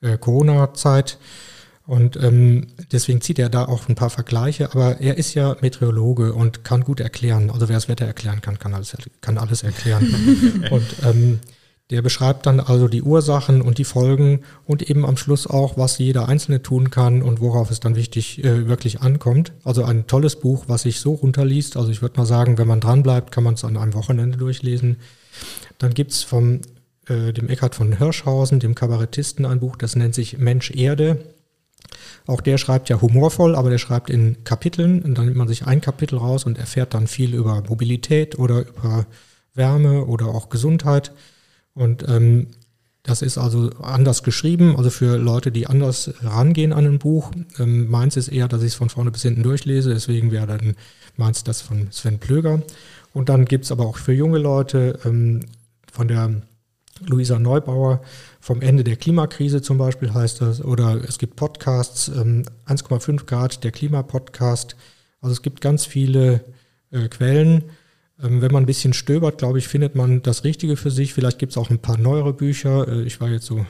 [0.00, 1.18] äh, Corona-Zeit.
[1.86, 6.32] Und ähm, deswegen zieht er da auch ein paar Vergleiche, aber er ist ja Meteorologe
[6.32, 7.48] und kann gut erklären.
[7.48, 10.64] Also wer das Wetter erklären kann, kann alles, kann alles erklären.
[10.70, 11.38] und ähm,
[11.90, 15.98] Der beschreibt dann also die Ursachen und die Folgen und eben am Schluss auch, was
[15.98, 19.52] jeder Einzelne tun kann und worauf es dann wichtig äh, wirklich ankommt.
[19.62, 21.76] Also ein tolles Buch, was sich so runterliest.
[21.76, 24.96] Also ich würde mal sagen, wenn man dranbleibt, kann man es an einem Wochenende durchlesen.
[25.78, 26.60] Dann gibt's vom
[27.08, 31.24] äh, dem Eckhard von Hirschhausen, dem Kabarettisten, ein Buch, das nennt sich Mensch Erde.
[32.26, 35.66] Auch der schreibt ja humorvoll, aber der schreibt in Kapiteln und dann nimmt man sich
[35.66, 39.06] ein Kapitel raus und erfährt dann viel über Mobilität oder über
[39.54, 41.12] Wärme oder auch Gesundheit.
[41.74, 42.48] Und ähm,
[43.02, 47.30] das ist also anders geschrieben, also für Leute, die anders rangehen an ein Buch.
[47.58, 50.74] Ähm, meins ist eher, dass ich es von vorne bis hinten durchlese, deswegen wäre dann
[51.16, 52.62] meins das von Sven Plöger.
[53.12, 55.40] Und dann gibt's aber auch für junge Leute ähm,
[55.96, 56.42] von der
[57.06, 58.02] Luisa Neubauer
[58.38, 60.62] vom Ende der Klimakrise zum Beispiel heißt das.
[60.62, 64.76] Oder es gibt Podcasts, ähm, 1,5 Grad, der Klimapodcast.
[65.22, 66.44] Also es gibt ganz viele
[66.90, 67.64] äh, Quellen.
[68.22, 71.14] Ähm, wenn man ein bisschen stöbert, glaube ich, findet man das Richtige für sich.
[71.14, 72.86] Vielleicht gibt es auch ein paar neuere Bücher.
[72.86, 73.64] Äh, ich war jetzt so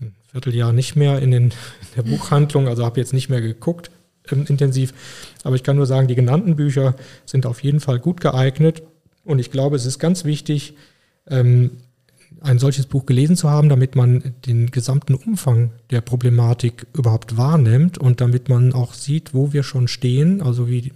[0.00, 1.52] ein Vierteljahr nicht mehr in, den, in
[1.96, 3.90] der Buchhandlung, also habe jetzt nicht mehr geguckt
[4.30, 4.94] ähm, intensiv.
[5.42, 6.94] Aber ich kann nur sagen, die genannten Bücher
[7.26, 8.82] sind auf jeden Fall gut geeignet.
[9.24, 10.84] Und ich glaube, es ist ganz wichtig, ähm,
[11.30, 17.98] ein solches Buch gelesen zu haben, damit man den gesamten Umfang der Problematik überhaupt wahrnimmt
[17.98, 20.92] und damit man auch sieht, wo wir schon stehen, also wie,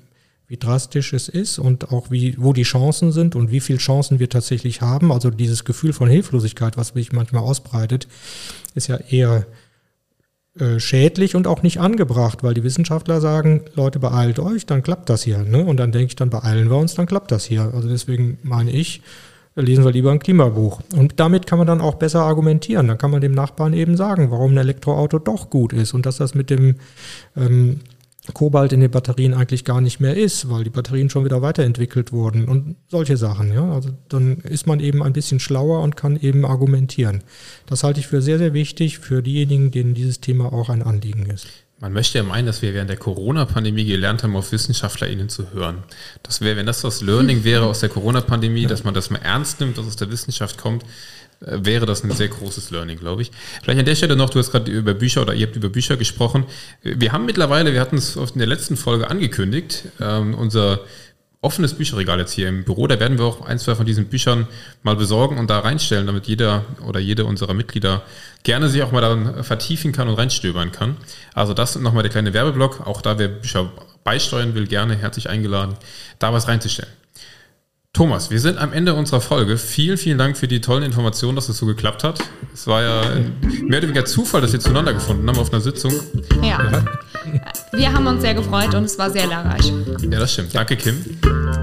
[0.46, 4.18] wie drastisch es ist und auch wie, wo die Chancen sind und wie viele Chancen
[4.18, 5.10] wir tatsächlich haben.
[5.10, 8.06] Also dieses Gefühl von Hilflosigkeit, was sich manchmal ausbreitet,
[8.74, 9.46] ist ja eher
[10.58, 15.08] äh, schädlich und auch nicht angebracht, weil die Wissenschaftler sagen, Leute, beeilt euch, dann klappt
[15.08, 15.38] das hier.
[15.38, 15.64] Ne?
[15.64, 17.72] Und dann denke ich, dann beeilen wir uns, dann klappt das hier.
[17.74, 19.02] Also deswegen meine ich,
[19.54, 20.80] lesen wir lieber ein Klimabuch.
[20.96, 22.88] Und damit kann man dann auch besser argumentieren.
[22.88, 26.16] Dann kann man dem Nachbarn eben sagen, warum ein Elektroauto doch gut ist und dass
[26.16, 26.76] das mit dem
[27.36, 27.80] ähm,
[28.34, 32.12] Kobalt in den Batterien eigentlich gar nicht mehr ist, weil die Batterien schon wieder weiterentwickelt
[32.12, 33.52] wurden und solche Sachen.
[33.52, 37.24] Ja, also dann ist man eben ein bisschen schlauer und kann eben argumentieren.
[37.66, 41.26] Das halte ich für sehr, sehr wichtig für diejenigen, denen dieses Thema auch ein Anliegen
[41.26, 41.48] ist.
[41.82, 45.82] Man möchte ja meinen, dass wir während der Corona-Pandemie gelernt haben, auf WissenschaftlerInnen zu hören.
[46.22, 49.58] Das wäre, wenn das das Learning wäre aus der Corona-Pandemie, dass man das mal ernst
[49.58, 50.84] nimmt, dass aus der Wissenschaft kommt,
[51.40, 53.32] äh, wäre das ein sehr großes Learning, glaube ich.
[53.64, 55.96] Vielleicht an der Stelle noch, du hast gerade über Bücher oder ihr habt über Bücher
[55.96, 56.44] gesprochen.
[56.84, 60.82] Wir haben mittlerweile, wir hatten es in der letzten Folge angekündigt, ähm, unser
[61.42, 62.86] offenes Bücherregal jetzt hier im Büro.
[62.86, 64.46] Da werden wir auch ein, zwei von diesen Büchern
[64.82, 68.02] mal besorgen und da reinstellen, damit jeder oder jede unserer Mitglieder
[68.44, 70.96] gerne sich auch mal daran vertiefen kann und reinstöbern kann.
[71.34, 72.86] Also das nochmal der kleine Werbeblock.
[72.86, 73.70] Auch da, wer Bücher
[74.04, 75.74] beisteuern will, gerne herzlich eingeladen,
[76.20, 76.92] da was reinzustellen.
[77.94, 79.58] Thomas, wir sind am Ende unserer Folge.
[79.58, 82.20] Vielen, vielen Dank für die tollen Informationen, dass es so geklappt hat.
[82.54, 83.02] Es war ja
[83.64, 85.92] mehr oder weniger Zufall, dass wir zueinander gefunden haben auf einer Sitzung.
[86.42, 86.84] Ja.
[87.72, 89.70] Wir haben uns sehr gefreut und es war sehr lehrreich.
[90.10, 90.54] Ja, das stimmt.
[90.54, 91.04] Danke, Kim.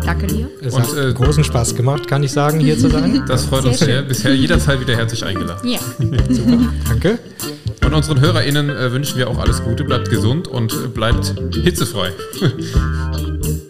[0.06, 0.48] Danke dir.
[0.62, 3.24] Es und, hat äh, großen Spaß gemacht, kann ich sagen, hier zu sein.
[3.28, 4.02] Das freut sehr uns sehr.
[4.04, 5.68] Bisher jederzeit wieder herzlich eingeladen.
[5.68, 5.80] Ja.
[6.30, 6.60] Super.
[6.88, 7.20] Danke.
[7.84, 9.84] Und unseren HörerInnen äh, wünschen wir auch alles Gute.
[9.84, 12.12] Bleibt gesund und bleibt hitzefrei.